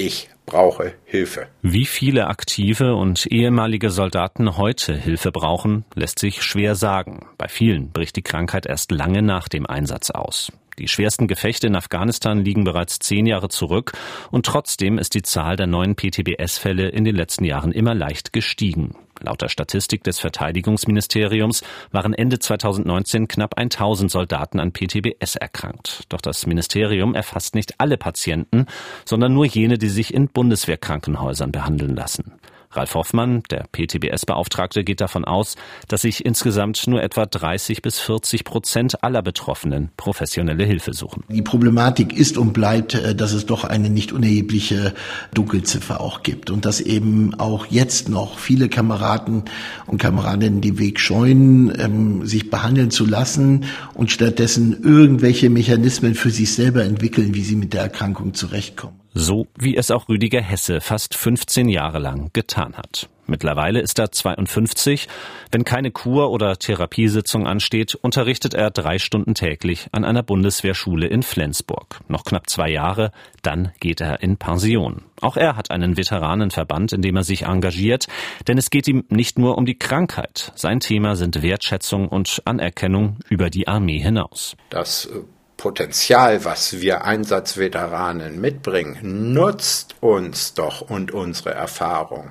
Ich 0.00 0.30
brauche 0.46 0.94
Hilfe. 1.06 1.48
Wie 1.60 1.84
viele 1.84 2.28
aktive 2.28 2.94
und 2.94 3.26
ehemalige 3.26 3.90
Soldaten 3.90 4.56
heute 4.56 4.94
Hilfe 4.96 5.32
brauchen, 5.32 5.84
lässt 5.96 6.20
sich 6.20 6.44
schwer 6.44 6.76
sagen. 6.76 7.26
Bei 7.36 7.48
vielen 7.48 7.90
bricht 7.90 8.14
die 8.14 8.22
Krankheit 8.22 8.64
erst 8.64 8.92
lange 8.92 9.22
nach 9.22 9.48
dem 9.48 9.66
Einsatz 9.66 10.10
aus. 10.10 10.52
Die 10.78 10.86
schwersten 10.86 11.26
Gefechte 11.26 11.66
in 11.66 11.74
Afghanistan 11.74 12.44
liegen 12.44 12.62
bereits 12.62 13.00
zehn 13.00 13.26
Jahre 13.26 13.48
zurück 13.48 13.90
und 14.30 14.46
trotzdem 14.46 14.98
ist 14.98 15.14
die 15.14 15.22
Zahl 15.22 15.56
der 15.56 15.66
neuen 15.66 15.96
PTBS-Fälle 15.96 16.90
in 16.90 17.02
den 17.02 17.16
letzten 17.16 17.44
Jahren 17.44 17.72
immer 17.72 17.96
leicht 17.96 18.32
gestiegen. 18.32 18.94
Laut 19.20 19.42
der 19.42 19.48
Statistik 19.48 20.04
des 20.04 20.18
Verteidigungsministeriums 20.18 21.62
waren 21.90 22.14
Ende 22.14 22.38
2019 22.38 23.28
knapp 23.28 23.58
1000 23.58 24.10
Soldaten 24.10 24.60
an 24.60 24.72
PTBS 24.72 25.36
erkrankt. 25.36 26.04
Doch 26.08 26.20
das 26.20 26.46
Ministerium 26.46 27.14
erfasst 27.14 27.54
nicht 27.54 27.74
alle 27.78 27.96
Patienten, 27.96 28.66
sondern 29.04 29.34
nur 29.34 29.46
jene, 29.46 29.78
die 29.78 29.88
sich 29.88 30.14
in 30.14 30.28
Bundeswehrkrankenhäusern 30.28 31.52
behandeln 31.52 31.94
lassen. 31.94 32.32
Ralf 32.78 32.94
Hoffmann, 32.94 33.42
der 33.50 33.66
PTBS-Beauftragte, 33.72 34.84
geht 34.84 35.00
davon 35.00 35.24
aus, 35.24 35.56
dass 35.88 36.02
sich 36.02 36.24
insgesamt 36.24 36.86
nur 36.86 37.02
etwa 37.02 37.26
30 37.26 37.82
bis 37.82 37.98
40 37.98 38.44
Prozent 38.44 39.02
aller 39.02 39.20
Betroffenen 39.20 39.90
professionelle 39.96 40.64
Hilfe 40.64 40.94
suchen. 40.94 41.24
Die 41.28 41.42
Problematik 41.42 42.16
ist 42.16 42.38
und 42.38 42.52
bleibt, 42.52 42.94
äh, 42.94 43.16
dass 43.16 43.32
es 43.32 43.46
doch 43.46 43.64
eine 43.64 43.90
nicht 43.90 44.12
unerhebliche 44.12 44.94
Dunkelziffer 45.34 46.00
auch 46.00 46.22
gibt 46.22 46.50
und 46.50 46.64
dass 46.64 46.80
eben 46.80 47.34
auch 47.34 47.66
jetzt 47.66 48.08
noch 48.08 48.38
viele 48.38 48.68
Kameraden 48.68 49.42
und 49.86 49.98
Kameradinnen 49.98 50.60
den 50.60 50.78
Weg 50.78 51.00
scheuen, 51.00 51.72
ähm, 51.76 52.26
sich 52.26 52.48
behandeln 52.48 52.92
zu 52.92 53.04
lassen 53.06 53.64
und 53.94 54.12
stattdessen 54.12 54.84
irgendwelche 54.84 55.50
Mechanismen 55.50 56.14
für 56.14 56.30
sich 56.30 56.54
selber 56.54 56.84
entwickeln, 56.84 57.34
wie 57.34 57.42
sie 57.42 57.56
mit 57.56 57.72
der 57.74 57.82
Erkrankung 57.82 58.34
zurechtkommen. 58.34 59.00
So 59.20 59.48
wie 59.58 59.76
es 59.76 59.90
auch 59.90 60.08
Rüdiger 60.08 60.40
Hesse 60.40 60.80
fast 60.80 61.16
15 61.16 61.68
Jahre 61.68 61.98
lang 61.98 62.30
getan 62.34 62.76
hat. 62.76 63.08
Mittlerweile 63.26 63.80
ist 63.80 63.98
er 63.98 64.12
52. 64.12 65.08
Wenn 65.50 65.64
keine 65.64 65.90
Kur- 65.90 66.30
oder 66.30 66.56
Therapiesitzung 66.56 67.44
ansteht, 67.44 67.96
unterrichtet 67.96 68.54
er 68.54 68.70
drei 68.70 69.00
Stunden 69.00 69.34
täglich 69.34 69.88
an 69.90 70.04
einer 70.04 70.22
Bundeswehrschule 70.22 71.08
in 71.08 71.24
Flensburg. 71.24 71.98
Noch 72.06 72.22
knapp 72.22 72.48
zwei 72.48 72.70
Jahre, 72.70 73.10
dann 73.42 73.72
geht 73.80 74.00
er 74.00 74.22
in 74.22 74.36
Pension. 74.36 75.02
Auch 75.20 75.36
er 75.36 75.56
hat 75.56 75.72
einen 75.72 75.96
Veteranenverband, 75.96 76.92
in 76.92 77.02
dem 77.02 77.16
er 77.16 77.24
sich 77.24 77.42
engagiert, 77.42 78.06
denn 78.46 78.56
es 78.56 78.70
geht 78.70 78.86
ihm 78.86 79.02
nicht 79.08 79.36
nur 79.36 79.58
um 79.58 79.66
die 79.66 79.80
Krankheit. 79.80 80.52
Sein 80.54 80.78
Thema 80.78 81.16
sind 81.16 81.42
Wertschätzung 81.42 82.06
und 82.06 82.40
Anerkennung 82.44 83.16
über 83.28 83.50
die 83.50 83.66
Armee 83.66 83.98
hinaus. 83.98 84.56
Das 84.70 85.06
äh, 85.06 85.18
Potenzial, 85.58 86.44
was 86.44 86.80
wir 86.80 87.04
Einsatzveteranen 87.04 88.40
mitbringen, 88.40 89.32
nutzt 89.34 89.96
uns 90.00 90.54
doch 90.54 90.82
und 90.82 91.10
unsere 91.10 91.50
Erfahrung. 91.50 92.30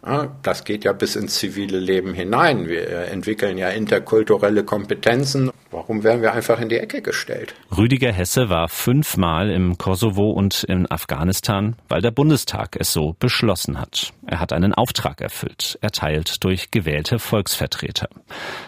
Das 0.00 0.64
geht 0.64 0.84
ja 0.84 0.92
bis 0.92 1.16
ins 1.16 1.34
zivile 1.34 1.78
Leben 1.78 2.14
hinein. 2.14 2.68
Wir 2.68 3.08
entwickeln 3.08 3.58
ja 3.58 3.68
interkulturelle 3.68 4.62
Kompetenzen. 4.64 5.50
Warum 5.70 6.02
werden 6.02 6.22
wir 6.22 6.32
einfach 6.32 6.60
in 6.60 6.68
die 6.68 6.78
Ecke 6.78 7.02
gestellt? 7.02 7.54
Rüdiger 7.76 8.12
Hesse 8.12 8.48
war 8.48 8.68
fünfmal 8.68 9.50
im 9.50 9.76
Kosovo 9.76 10.30
und 10.30 10.64
in 10.64 10.90
Afghanistan, 10.90 11.76
weil 11.88 12.00
der 12.00 12.12
Bundestag 12.12 12.76
es 12.78 12.92
so 12.92 13.16
beschlossen 13.18 13.78
hat. 13.80 14.12
Er 14.24 14.40
hat 14.40 14.52
einen 14.52 14.72
Auftrag 14.72 15.20
erfüllt, 15.20 15.78
erteilt 15.82 16.42
durch 16.44 16.70
gewählte 16.70 17.18
Volksvertreter. 17.18 18.08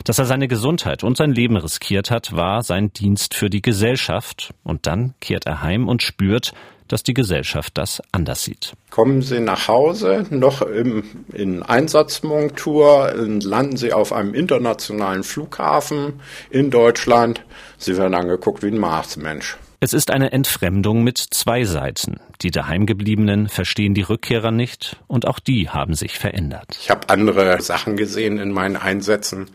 Dass 0.05 0.19
er 0.19 0.27
seine 0.27 0.49
Gesundheit 0.49 1.05
und 1.05 1.17
sein 1.17 1.33
Leben 1.33 1.57
riskiert 1.57 2.11
hat, 2.11 2.35
war 2.35 2.63
sein 2.63 2.93
Dienst 2.93 3.35
für 3.35 3.49
die 3.49 3.63
Gesellschaft. 3.63 4.53
Und 4.65 4.87
dann 4.87 5.15
kehrt 5.21 5.47
er 5.47 5.63
heim 5.63 5.89
und 5.89 6.03
spürt, 6.03 6.53
dass 6.91 7.03
die 7.03 7.15
Gesellschaft 7.15 7.79
das 7.79 8.03
anders 8.13 8.45
sieht. 8.45 8.73
Kommen 8.91 9.23
Sie 9.23 9.41
nach 9.41 9.69
Hause, 9.69 10.27
noch 10.31 10.63
im, 10.63 11.05
in 11.33 11.63
Einsatzmontur, 11.63 13.13
landen 13.15 13.77
Sie 13.77 13.93
auf 13.93 14.13
einem 14.13 14.35
internationalen 14.35 15.23
Flughafen 15.23 16.21
in 16.51 16.71
Deutschland. 16.71 17.45
Sie 17.79 17.97
werden 17.97 18.15
angeguckt 18.15 18.63
wie 18.63 18.69
ein 18.69 18.79
Marsmensch. 18.79 19.57
Es 19.83 19.95
ist 19.95 20.11
eine 20.11 20.33
Entfremdung 20.33 21.03
mit 21.05 21.17
zwei 21.17 21.65
Seiten. 21.65 22.21
Die 22.43 22.51
Daheimgebliebenen 22.51 23.49
verstehen 23.49 23.95
die 23.95 24.03
Rückkehrer 24.03 24.51
nicht 24.51 24.97
und 25.07 25.27
auch 25.27 25.39
die 25.39 25.71
haben 25.71 25.95
sich 25.95 26.19
verändert. 26.19 26.77
Ich 26.79 26.91
habe 26.91 27.09
andere 27.09 27.63
Sachen 27.63 27.97
gesehen 27.97 28.37
in 28.37 28.51
meinen 28.53 28.77
Einsätzen, 28.77 29.47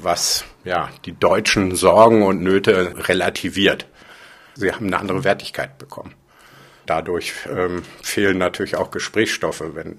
was 0.00 0.46
ja 0.64 0.88
die 1.04 1.12
deutschen 1.12 1.74
Sorgen 1.74 2.22
und 2.22 2.42
Nöte 2.42 2.94
relativiert. 3.08 3.86
Sie 4.54 4.72
haben 4.72 4.86
eine 4.86 4.98
andere 4.98 5.22
Wertigkeit 5.22 5.76
bekommen. 5.76 6.14
Dadurch 6.86 7.32
ähm, 7.48 7.82
fehlen 8.02 8.38
natürlich 8.38 8.76
auch 8.76 8.90
Gesprächsstoffe, 8.90 9.64
wenn 9.74 9.98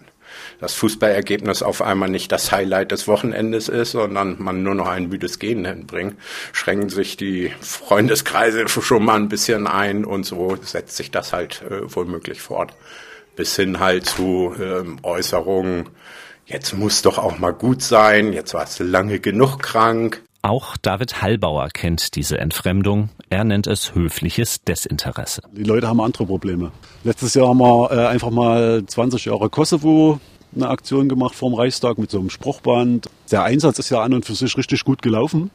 das 0.60 0.74
Fußballergebnis 0.74 1.64
auf 1.64 1.82
einmal 1.82 2.10
nicht 2.10 2.32
das 2.32 2.52
Highlight 2.52 2.92
des 2.92 3.08
Wochenendes 3.08 3.70
ist, 3.70 3.92
sondern 3.92 4.36
man 4.40 4.64
nur 4.64 4.76
noch 4.76 4.88
ein 4.88 5.10
müdes 5.10 5.40
Gehen 5.40 5.66
hinbringt, 5.66 6.18
schränken 6.52 6.90
sich 6.90 7.18
die 7.18 7.52
Freundeskreise 7.62 8.68
schon 8.68 9.06
mal 9.06 9.16
ein 9.16 9.30
bisschen 9.30 9.68
ein 9.68 10.06
und 10.06 10.26
so 10.26 10.58
setzt 10.62 10.98
sich 10.98 11.12
das 11.12 11.34
halt 11.34 11.64
äh, 11.70 11.82
womöglich 11.94 12.42
fort. 12.42 12.74
Bis 13.36 13.56
hin 13.56 13.80
halt 13.80 14.06
zu 14.06 14.56
ähm, 14.60 14.98
Äußerungen, 15.04 15.90
jetzt 16.46 16.74
muss 16.74 17.02
doch 17.02 17.18
auch 17.18 17.38
mal 17.38 17.52
gut 17.52 17.82
sein, 17.82 18.32
jetzt 18.32 18.54
warst 18.54 18.80
du 18.80 18.84
lange 18.84 19.20
genug 19.20 19.60
krank. 19.60 20.22
Auch 20.46 20.78
David 20.78 21.24
Hallbauer 21.24 21.70
kennt 21.70 22.16
diese 22.16 22.38
Entfremdung. 22.38 23.10
Er 23.32 23.44
nennt 23.44 23.66
es 23.66 23.96
höfliches 23.96 24.64
Desinteresse. 24.64 25.42
Die 25.58 25.64
Leute 25.64 25.88
haben 25.88 26.00
andere 26.00 26.28
Probleme. 26.28 26.72
Letztes 27.04 27.34
Jahr 27.34 27.48
haben 27.48 27.58
wir 27.58 27.92
äh, 27.92 28.06
einfach 28.06 28.30
mal 28.30 28.86
20 28.86 29.26
Jahre 29.26 29.50
Kosovo 29.50 30.20
eine 30.56 30.70
Aktion 30.70 31.10
gemacht 31.10 31.34
vorm 31.34 31.56
Reichstag 31.56 31.98
mit 31.98 32.12
so 32.12 32.20
einem 32.20 32.30
Spruchband. 32.30 33.10
Der 33.32 33.42
Einsatz 33.42 33.80
ist 33.80 33.90
ja 33.90 34.04
an 34.04 34.14
und 34.14 34.24
für 34.24 34.36
sich 34.36 34.56
richtig 34.56 34.84
gut 34.86 35.02
gelaufen. 35.02 35.50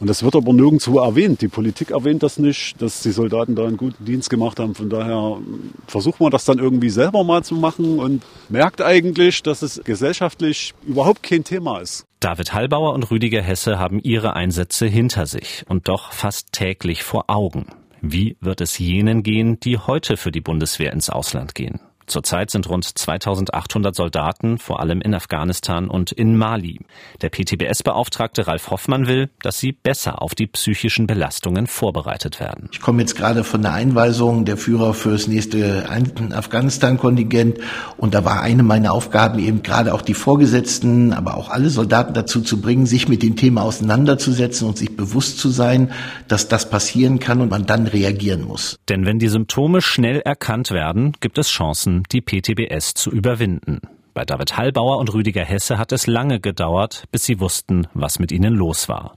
Und 0.00 0.08
das 0.08 0.22
wird 0.22 0.34
aber 0.34 0.52
nirgendwo 0.52 0.98
erwähnt. 0.98 1.40
Die 1.40 1.48
Politik 1.48 1.90
erwähnt 1.90 2.22
das 2.22 2.38
nicht, 2.38 2.80
dass 2.82 3.02
die 3.02 3.12
Soldaten 3.12 3.54
da 3.54 3.66
einen 3.66 3.76
guten 3.76 4.04
Dienst 4.04 4.28
gemacht 4.28 4.58
haben. 4.58 4.74
Von 4.74 4.90
daher 4.90 5.38
versucht 5.86 6.20
man 6.20 6.30
das 6.30 6.44
dann 6.44 6.58
irgendwie 6.58 6.90
selber 6.90 7.24
mal 7.24 7.44
zu 7.44 7.54
machen 7.54 7.98
und 7.98 8.22
merkt 8.48 8.82
eigentlich, 8.82 9.42
dass 9.42 9.62
es 9.62 9.80
gesellschaftlich 9.84 10.74
überhaupt 10.86 11.22
kein 11.22 11.44
Thema 11.44 11.78
ist. 11.78 12.04
David 12.20 12.54
Hallbauer 12.54 12.94
und 12.94 13.10
Rüdiger 13.10 13.42
Hesse 13.42 13.78
haben 13.78 14.00
ihre 14.00 14.34
Einsätze 14.34 14.86
hinter 14.86 15.26
sich 15.26 15.64
und 15.68 15.88
doch 15.88 16.12
fast 16.12 16.52
täglich 16.52 17.02
vor 17.02 17.24
Augen. 17.28 17.66
Wie 18.00 18.36
wird 18.40 18.60
es 18.60 18.78
jenen 18.78 19.22
gehen, 19.22 19.60
die 19.60 19.78
heute 19.78 20.16
für 20.16 20.30
die 20.30 20.40
Bundeswehr 20.40 20.92
ins 20.92 21.08
Ausland 21.08 21.54
gehen? 21.54 21.80
Zurzeit 22.06 22.50
sind 22.50 22.68
rund 22.68 22.84
2800 22.84 23.94
Soldaten, 23.94 24.58
vor 24.58 24.80
allem 24.80 25.00
in 25.00 25.14
Afghanistan 25.14 25.88
und 25.88 26.12
in 26.12 26.36
Mali. 26.36 26.80
Der 27.22 27.30
PTBS-Beauftragte 27.30 28.46
Ralf 28.46 28.70
Hoffmann 28.70 29.06
will, 29.06 29.30
dass 29.42 29.58
sie 29.58 29.72
besser 29.72 30.22
auf 30.22 30.34
die 30.34 30.46
psychischen 30.46 31.06
Belastungen 31.06 31.66
vorbereitet 31.66 32.40
werden. 32.40 32.68
Ich 32.72 32.80
komme 32.80 33.00
jetzt 33.00 33.16
gerade 33.16 33.44
von 33.44 33.62
der 33.62 33.72
Einweisung 33.72 34.44
der 34.44 34.56
Führer 34.56 34.94
fürs 34.94 35.28
nächste 35.28 35.88
Afghanistan-Kontingent 35.88 37.58
und 37.96 38.14
da 38.14 38.24
war 38.24 38.42
eine 38.42 38.62
meiner 38.62 38.92
Aufgaben 38.92 39.38
eben 39.38 39.62
gerade 39.62 39.94
auch 39.94 40.02
die 40.02 40.14
Vorgesetzten, 40.14 41.12
aber 41.12 41.36
auch 41.36 41.50
alle 41.50 41.70
Soldaten 41.70 42.14
dazu 42.14 42.40
zu 42.40 42.60
bringen, 42.60 42.86
sich 42.86 43.08
mit 43.08 43.22
dem 43.22 43.36
Thema 43.36 43.62
auseinanderzusetzen 43.62 44.68
und 44.68 44.76
sich 44.76 44.96
bewusst 44.96 45.38
zu 45.38 45.48
sein, 45.48 45.92
dass 46.28 46.48
das 46.48 46.68
passieren 46.68 47.18
kann 47.18 47.40
und 47.40 47.50
man 47.50 47.66
dann 47.66 47.86
reagieren 47.86 48.42
muss. 48.42 48.78
Denn 48.88 49.06
wenn 49.06 49.18
die 49.18 49.28
Symptome 49.28 49.80
schnell 49.80 50.20
erkannt 50.20 50.70
werden, 50.70 51.12
gibt 51.20 51.38
es 51.38 51.48
Chancen, 51.48 51.93
die 52.10 52.20
PTBS 52.20 52.94
zu 52.94 53.10
überwinden. 53.10 53.80
Bei 54.14 54.24
David 54.24 54.56
Hallbauer 54.56 54.98
und 54.98 55.12
Rüdiger 55.12 55.44
Hesse 55.44 55.78
hat 55.78 55.92
es 55.92 56.06
lange 56.06 56.40
gedauert, 56.40 57.04
bis 57.10 57.24
sie 57.24 57.40
wussten, 57.40 57.86
was 57.94 58.18
mit 58.18 58.32
ihnen 58.32 58.54
los 58.54 58.88
war. 58.88 59.16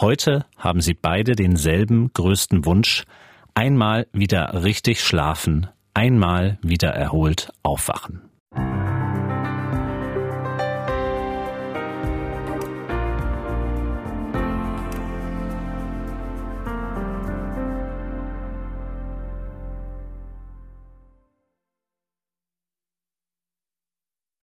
Heute 0.00 0.46
haben 0.56 0.80
sie 0.80 0.94
beide 0.94 1.34
denselben 1.34 2.10
größten 2.12 2.64
Wunsch, 2.64 3.04
einmal 3.54 4.06
wieder 4.12 4.62
richtig 4.62 5.02
schlafen, 5.02 5.66
einmal 5.92 6.58
wieder 6.62 6.90
erholt 6.90 7.52
aufwachen. 7.62 8.27